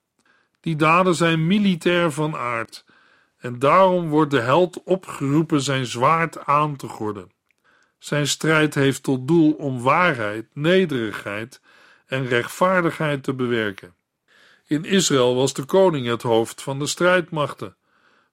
Die 0.60 0.76
daden 0.76 1.16
zijn 1.16 1.48
militair 1.48 2.12
van 2.12 2.36
aard, 2.36 2.86
en 3.38 3.60
daarom 3.60 4.10
wordt 4.10 4.32
de 4.32 4.40
held 4.40 4.84
opgeroepen 4.84 5.62
zijn 5.62 5.86
zwaard 5.86 6.46
aan 6.46 6.76
te 6.76 6.88
gorden. 6.88 7.32
Zijn 7.98 8.28
strijd 8.28 8.76
heeft 8.76 9.04
tot 9.04 9.28
doel 9.28 9.52
om 9.52 9.82
waarheid, 9.82 10.48
nederigheid 10.54 11.62
en 12.06 12.28
rechtvaardigheid 12.28 13.24
te 13.24 13.34
bewerken. 13.34 13.96
In 14.68 14.84
Israël 14.84 15.36
was 15.36 15.54
de 15.54 15.66
koning 15.66 16.08
het 16.08 16.22
hoofd 16.22 16.62
van 16.62 16.80
de 16.80 16.88
strijdmachten, 16.88 17.76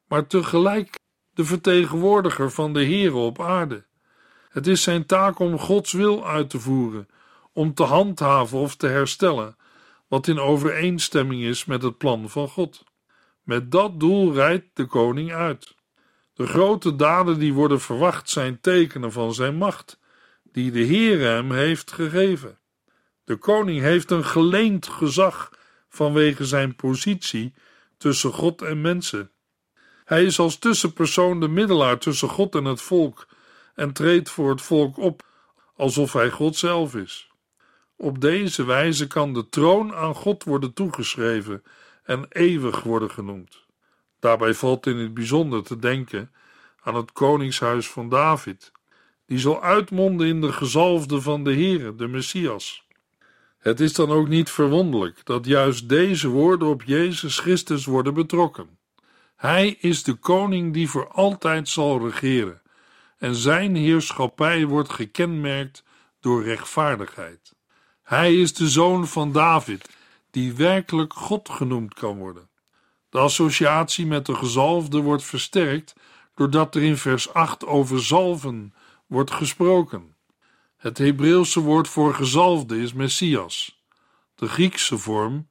maar 0.08 0.26
tegelijk 0.26 0.94
de 1.34 1.44
vertegenwoordiger 1.44 2.50
van 2.50 2.72
de 2.72 2.84
Heere 2.84 3.16
op 3.16 3.40
aarde. 3.40 3.84
Het 4.52 4.66
is 4.66 4.82
zijn 4.82 5.06
taak 5.06 5.38
om 5.38 5.58
Gods 5.58 5.92
wil 5.92 6.26
uit 6.26 6.50
te 6.50 6.60
voeren, 6.60 7.08
om 7.52 7.74
te 7.74 7.82
handhaven 7.82 8.58
of 8.58 8.76
te 8.76 8.86
herstellen 8.86 9.56
wat 10.08 10.26
in 10.26 10.38
overeenstemming 10.38 11.42
is 11.42 11.64
met 11.64 11.82
het 11.82 11.98
plan 11.98 12.30
van 12.30 12.48
God. 12.48 12.84
Met 13.42 13.70
dat 13.70 14.00
doel 14.00 14.32
rijdt 14.32 14.66
de 14.72 14.86
koning 14.86 15.32
uit. 15.32 15.74
De 16.34 16.46
grote 16.46 16.96
daden 16.96 17.38
die 17.38 17.52
worden 17.52 17.80
verwacht 17.80 18.30
zijn 18.30 18.60
tekenen 18.60 19.12
van 19.12 19.34
zijn 19.34 19.54
macht, 19.54 19.98
die 20.42 20.70
de 20.70 20.86
Heere 20.86 21.24
hem 21.24 21.52
heeft 21.52 21.92
gegeven. 21.92 22.58
De 23.24 23.36
koning 23.36 23.80
heeft 23.80 24.10
een 24.10 24.24
geleend 24.24 24.86
gezag 24.86 25.50
vanwege 25.88 26.44
zijn 26.44 26.76
positie 26.76 27.54
tussen 27.96 28.32
God 28.32 28.62
en 28.62 28.80
mensen. 28.80 29.30
Hij 30.04 30.24
is 30.24 30.38
als 30.38 30.58
tussenpersoon 30.58 31.40
de 31.40 31.48
middelaar 31.48 31.98
tussen 31.98 32.28
God 32.28 32.54
en 32.54 32.64
het 32.64 32.82
volk 32.82 33.26
en 33.74 33.92
treedt 33.92 34.30
voor 34.30 34.50
het 34.50 34.62
volk 34.62 34.96
op 34.96 35.22
alsof 35.76 36.12
hij 36.12 36.30
God 36.30 36.56
zelf 36.56 36.94
is. 36.94 37.30
Op 37.96 38.20
deze 38.20 38.64
wijze 38.64 39.06
kan 39.06 39.32
de 39.32 39.48
troon 39.48 39.94
aan 39.94 40.14
God 40.14 40.44
worden 40.44 40.72
toegeschreven 40.72 41.62
en 42.02 42.26
eeuwig 42.28 42.82
worden 42.82 43.10
genoemd. 43.10 43.64
Daarbij 44.20 44.54
valt 44.54 44.86
in 44.86 44.96
het 44.96 45.14
bijzonder 45.14 45.62
te 45.62 45.78
denken 45.78 46.32
aan 46.82 46.94
het 46.94 47.12
koningshuis 47.12 47.88
van 47.88 48.08
David, 48.08 48.72
die 49.26 49.38
zal 49.38 49.62
uitmonden 49.62 50.26
in 50.26 50.40
de 50.40 50.52
gezalfde 50.52 51.20
van 51.20 51.44
de 51.44 51.52
Heere, 51.52 51.94
de 51.94 52.08
Messias. 52.08 52.86
Het 53.58 53.80
is 53.80 53.92
dan 53.92 54.10
ook 54.10 54.28
niet 54.28 54.50
verwonderlijk 54.50 55.24
dat 55.24 55.46
juist 55.46 55.88
deze 55.88 56.28
woorden 56.28 56.68
op 56.68 56.82
Jezus 56.82 57.38
Christus 57.38 57.84
worden 57.84 58.14
betrokken. 58.14 58.78
Hij 59.36 59.76
is 59.80 60.02
de 60.02 60.14
koning 60.14 60.72
die 60.72 60.88
voor 60.88 61.08
altijd 61.08 61.68
zal 61.68 62.08
regeren, 62.08 62.61
en 63.22 63.34
zijn 63.34 63.74
heerschappij 63.74 64.66
wordt 64.66 64.92
gekenmerkt 64.92 65.84
door 66.20 66.44
rechtvaardigheid. 66.44 67.54
Hij 68.02 68.34
is 68.34 68.54
de 68.54 68.68
zoon 68.68 69.06
van 69.06 69.32
David, 69.32 69.88
die 70.30 70.54
werkelijk 70.54 71.12
God 71.12 71.48
genoemd 71.48 71.94
kan 71.94 72.18
worden. 72.18 72.48
De 73.08 73.18
associatie 73.18 74.06
met 74.06 74.26
de 74.26 74.34
gezalfde 74.34 75.00
wordt 75.00 75.24
versterkt 75.24 75.94
doordat 76.34 76.74
er 76.74 76.82
in 76.82 76.96
vers 76.96 77.32
8 77.32 77.66
over 77.66 78.04
zalven 78.04 78.74
wordt 79.06 79.30
gesproken. 79.30 80.16
Het 80.76 80.98
Hebreeuwse 80.98 81.60
woord 81.60 81.88
voor 81.88 82.14
gezalfde 82.14 82.80
is 82.80 82.92
Messias. 82.92 83.82
De 84.34 84.48
Griekse 84.48 84.98
vorm 84.98 85.48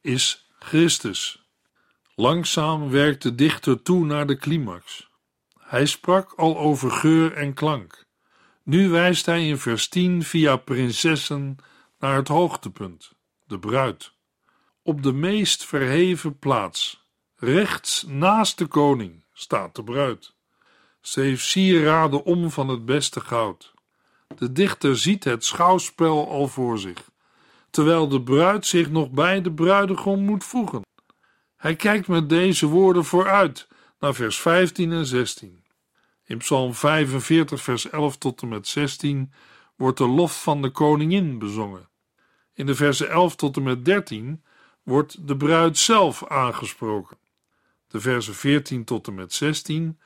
is 0.00 0.50
Christus. 0.58 1.48
Langzaam 2.14 2.90
werkt 2.90 3.22
de 3.22 3.34
dichter 3.34 3.82
toe 3.82 4.04
naar 4.04 4.26
de 4.26 4.36
climax. 4.36 5.12
Hij 5.74 5.86
sprak 5.86 6.32
al 6.36 6.58
over 6.58 6.90
geur 6.90 7.32
en 7.32 7.54
klank. 7.54 8.04
Nu 8.62 8.88
wijst 8.88 9.26
hij 9.26 9.46
in 9.46 9.58
vers 9.58 9.88
10 9.88 10.22
via 10.22 10.56
prinsessen 10.56 11.56
naar 11.98 12.16
het 12.16 12.28
hoogtepunt, 12.28 13.12
de 13.44 13.58
bruid. 13.58 14.12
Op 14.82 15.02
de 15.02 15.12
meest 15.12 15.64
verheven 15.64 16.38
plaats, 16.38 17.06
rechts 17.36 18.04
naast 18.08 18.58
de 18.58 18.66
koning, 18.66 19.24
staat 19.32 19.74
de 19.76 19.84
bruid. 19.84 20.34
Ze 21.00 21.20
heeft 21.20 21.44
sieraden 21.44 22.24
om 22.24 22.50
van 22.50 22.68
het 22.68 22.84
beste 22.84 23.20
goud. 23.20 23.74
De 24.36 24.52
dichter 24.52 24.98
ziet 24.98 25.24
het 25.24 25.44
schouwspel 25.44 26.28
al 26.30 26.48
voor 26.48 26.78
zich, 26.78 27.10
terwijl 27.70 28.08
de 28.08 28.22
bruid 28.22 28.66
zich 28.66 28.90
nog 28.90 29.10
bij 29.10 29.42
de 29.42 29.52
bruidegom 29.52 30.24
moet 30.24 30.44
voegen. 30.44 30.82
Hij 31.56 31.76
kijkt 31.76 32.08
met 32.08 32.28
deze 32.28 32.66
woorden 32.66 33.04
vooruit 33.04 33.68
naar 33.98 34.14
vers 34.14 34.40
15 34.40 34.92
en 34.92 35.06
16. 35.06 35.63
In 36.26 36.38
Psalm 36.38 36.74
45, 36.74 37.62
vers 37.62 37.90
11 37.90 38.16
tot 38.16 38.42
en 38.42 38.48
met 38.48 38.68
16 38.68 39.32
wordt 39.76 39.98
de 39.98 40.08
lof 40.08 40.42
van 40.42 40.62
de 40.62 40.70
koningin 40.70 41.38
bezongen. 41.38 41.88
In 42.54 42.66
de 42.66 42.74
versen 42.74 43.10
11 43.10 43.36
tot 43.36 43.56
en 43.56 43.62
met 43.62 43.84
13 43.84 44.42
wordt 44.82 45.28
de 45.28 45.36
bruid 45.36 45.78
zelf 45.78 46.26
aangesproken. 46.26 47.16
De 47.88 48.00
versen 48.00 48.34
14 48.34 48.84
tot 48.84 49.06
en 49.06 49.14
met 49.14 49.32
16 49.32 49.98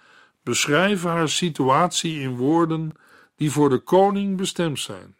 beschrijven 0.42 1.10
haar 1.10 1.28
situatie 1.28 2.20
in 2.20 2.36
woorden 2.36 2.92
die 3.36 3.50
voor 3.50 3.68
de 3.68 3.78
koning 3.78 4.36
bestemd 4.36 4.78
zijn. 4.78 5.16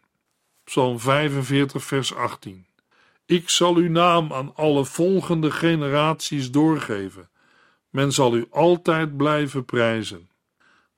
Psalm 0.63 0.99
45, 0.99 1.83
vers 1.83 2.15
18. 2.15 2.65
Ik 3.25 3.49
zal 3.49 3.75
uw 3.75 3.89
naam 3.89 4.33
aan 4.33 4.55
alle 4.55 4.85
volgende 4.85 5.51
generaties 5.51 6.51
doorgeven. 6.51 7.29
Men 7.89 8.11
zal 8.11 8.35
u 8.35 8.47
altijd 8.49 9.17
blijven 9.17 9.65
prijzen. 9.65 10.29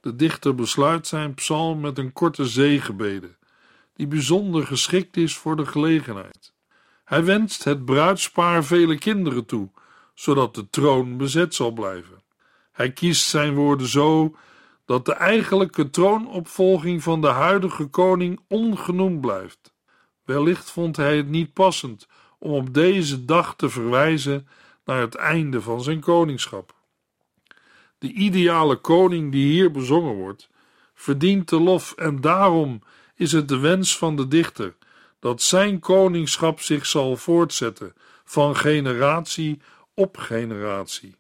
De 0.01 0.15
dichter 0.15 0.55
besluit 0.55 1.07
zijn 1.07 1.33
psalm 1.33 1.79
met 1.79 1.97
een 1.97 2.13
korte 2.13 2.45
zegenbede, 2.45 3.35
die 3.93 4.07
bijzonder 4.07 4.65
geschikt 4.65 5.17
is 5.17 5.37
voor 5.37 5.55
de 5.55 5.65
gelegenheid. 5.65 6.53
Hij 7.03 7.23
wenst 7.23 7.63
het 7.63 7.85
bruidspaar 7.85 8.63
vele 8.63 8.97
kinderen 8.97 9.45
toe, 9.45 9.69
zodat 10.13 10.55
de 10.55 10.69
troon 10.69 11.17
bezet 11.17 11.55
zal 11.55 11.71
blijven. 11.71 12.23
Hij 12.71 12.91
kiest 12.91 13.27
zijn 13.27 13.53
woorden 13.53 13.87
zo 13.87 14.35
dat 14.85 15.05
de 15.05 15.13
eigenlijke 15.13 15.89
troonopvolging 15.89 17.03
van 17.03 17.21
de 17.21 17.27
huidige 17.27 17.85
koning 17.85 18.39
ongenoemd 18.47 19.21
blijft. 19.21 19.73
Wellicht 20.23 20.71
vond 20.71 20.97
hij 20.97 21.17
het 21.17 21.27
niet 21.27 21.53
passend 21.53 22.07
om 22.39 22.51
op 22.51 22.73
deze 22.73 23.25
dag 23.25 23.55
te 23.55 23.69
verwijzen 23.69 24.47
naar 24.85 25.01
het 25.01 25.15
einde 25.15 25.61
van 25.61 25.81
zijn 25.81 25.99
koningschap. 25.99 26.80
De 28.01 28.11
ideale 28.11 28.75
koning 28.75 29.31
die 29.31 29.51
hier 29.51 29.71
bezongen 29.71 30.13
wordt, 30.13 30.49
verdient 30.93 31.49
de 31.49 31.59
lof 31.59 31.93
en 31.95 32.21
daarom 32.21 32.81
is 33.15 33.31
het 33.31 33.47
de 33.47 33.57
wens 33.57 33.97
van 33.97 34.15
de 34.15 34.27
dichter 34.27 34.75
dat 35.19 35.41
zijn 35.41 35.79
koningschap 35.79 36.59
zich 36.59 36.85
zal 36.85 37.17
voortzetten 37.17 37.93
van 38.23 38.55
generatie 38.55 39.61
op 39.93 40.17
generatie. 40.17 41.15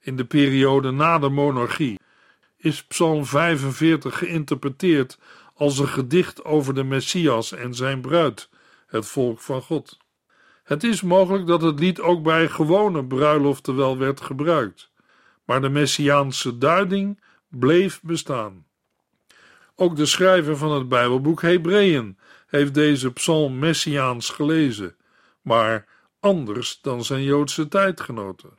In 0.00 0.16
de 0.16 0.24
periode 0.24 0.90
na 0.90 1.18
de 1.18 1.28
monarchie 1.28 1.98
is 2.56 2.84
Psalm 2.84 3.24
45 3.24 4.18
geïnterpreteerd 4.18 5.18
als 5.54 5.78
een 5.78 5.88
gedicht 5.88 6.44
over 6.44 6.74
de 6.74 6.84
Messias 6.84 7.52
en 7.52 7.74
zijn 7.74 8.00
bruid, 8.00 8.48
het 8.86 9.06
volk 9.06 9.40
van 9.40 9.62
God. 9.62 9.98
Het 10.64 10.84
is 10.84 11.02
mogelijk 11.02 11.46
dat 11.46 11.62
het 11.62 11.78
lied 11.78 12.00
ook 12.00 12.22
bij 12.22 12.48
gewone 12.48 13.04
bruiloften 13.04 13.76
wel 13.76 13.98
werd 13.98 14.20
gebruikt, 14.20 14.89
maar 15.44 15.60
de 15.60 15.68
messiaanse 15.68 16.58
duiding 16.58 17.20
bleef 17.48 18.00
bestaan. 18.02 18.66
Ook 19.74 19.96
de 19.96 20.06
schrijver 20.06 20.56
van 20.56 20.72
het 20.72 20.88
Bijbelboek 20.88 21.42
Hebreeën 21.42 22.18
heeft 22.46 22.74
deze 22.74 23.12
psalm 23.12 23.58
messiaans 23.58 24.28
gelezen, 24.28 24.96
maar 25.42 25.86
anders 26.20 26.78
dan 26.82 27.04
zijn 27.04 27.22
Joodse 27.22 27.68
tijdgenoten. 27.68 28.58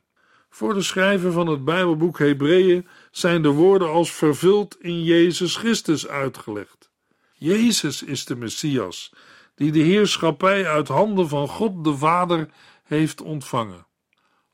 Voor 0.50 0.74
de 0.74 0.82
schrijver 0.82 1.32
van 1.32 1.46
het 1.46 1.64
Bijbelboek 1.64 2.18
Hebreeën 2.18 2.88
zijn 3.10 3.42
de 3.42 3.48
woorden 3.48 3.88
als 3.88 4.12
vervuld 4.12 4.76
in 4.80 5.02
Jezus 5.02 5.56
Christus 5.56 6.08
uitgelegd. 6.08 6.90
Jezus 7.32 8.02
is 8.02 8.24
de 8.24 8.36
Messias, 8.36 9.12
die 9.54 9.72
de 9.72 9.78
heerschappij 9.78 10.68
uit 10.68 10.88
handen 10.88 11.28
van 11.28 11.48
God 11.48 11.84
de 11.84 11.96
Vader 11.96 12.48
heeft 12.84 13.20
ontvangen. 13.20 13.86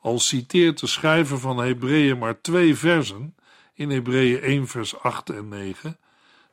Al 0.09 0.18
citeert 0.18 0.81
de 0.81 0.87
schrijver 0.87 1.38
van 1.38 1.59
Hebreeën 1.59 2.18
maar 2.18 2.40
twee 2.40 2.77
versen, 2.77 3.35
in 3.75 3.90
Hebreeën 3.90 4.40
1 4.40 4.66
vers 4.66 4.99
8 4.99 5.31
en 5.31 5.49
9, 5.49 5.99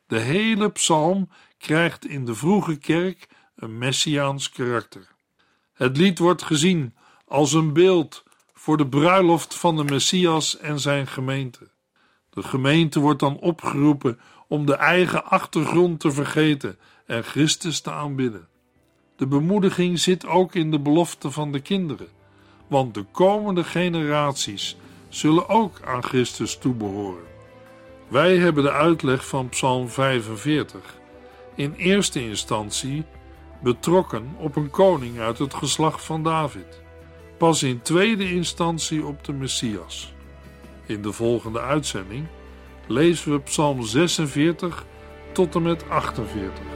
de 0.06 0.18
hele 0.18 0.70
psalm 0.70 1.28
krijgt 1.58 2.06
in 2.06 2.24
de 2.24 2.34
vroege 2.34 2.76
kerk 2.76 3.28
een 3.54 3.78
messiaans 3.78 4.50
karakter. 4.50 5.08
Het 5.72 5.96
lied 5.96 6.18
wordt 6.18 6.42
gezien 6.42 6.94
als 7.26 7.52
een 7.52 7.72
beeld 7.72 8.24
voor 8.54 8.76
de 8.76 8.86
bruiloft 8.86 9.54
van 9.54 9.76
de 9.76 9.84
Messias 9.84 10.58
en 10.58 10.80
zijn 10.80 11.06
gemeente. 11.06 11.70
De 12.30 12.42
gemeente 12.42 13.00
wordt 13.00 13.20
dan 13.20 13.38
opgeroepen 13.38 14.20
om 14.48 14.66
de 14.66 14.74
eigen 14.74 15.24
achtergrond 15.24 16.00
te 16.00 16.10
vergeten 16.10 16.78
en 17.06 17.24
Christus 17.24 17.80
te 17.80 17.90
aanbidden. 17.90 18.48
De 19.16 19.26
bemoediging 19.26 19.98
zit 19.98 20.26
ook 20.26 20.54
in 20.54 20.70
de 20.70 20.80
belofte 20.80 21.30
van 21.30 21.52
de 21.52 21.60
kinderen, 21.60 22.08
want 22.66 22.94
de 22.94 23.04
komende 23.10 23.64
generaties 23.64 24.76
zullen 25.08 25.48
ook 25.48 25.80
aan 25.84 26.02
Christus 26.02 26.58
toebehoren. 26.58 27.24
Wij 28.08 28.36
hebben 28.36 28.62
de 28.62 28.72
uitleg 28.72 29.26
van 29.26 29.48
Psalm 29.48 29.88
45 29.88 30.80
in 31.54 31.74
eerste 31.76 32.20
instantie 32.28 33.04
betrokken 33.62 34.34
op 34.38 34.56
een 34.56 34.70
koning 34.70 35.18
uit 35.18 35.38
het 35.38 35.54
geslacht 35.54 36.04
van 36.04 36.22
David, 36.22 36.82
pas 37.38 37.62
in 37.62 37.82
tweede 37.82 38.30
instantie 38.30 39.04
op 39.04 39.24
de 39.24 39.32
Messias. 39.32 40.14
In 40.86 41.02
de 41.02 41.12
volgende 41.12 41.60
uitzending 41.60 42.26
lezen 42.86 43.32
we 43.32 43.40
Psalm 43.40 43.82
46 43.82 44.84
tot 45.32 45.54
en 45.54 45.62
met 45.62 45.88
48. 45.88 46.75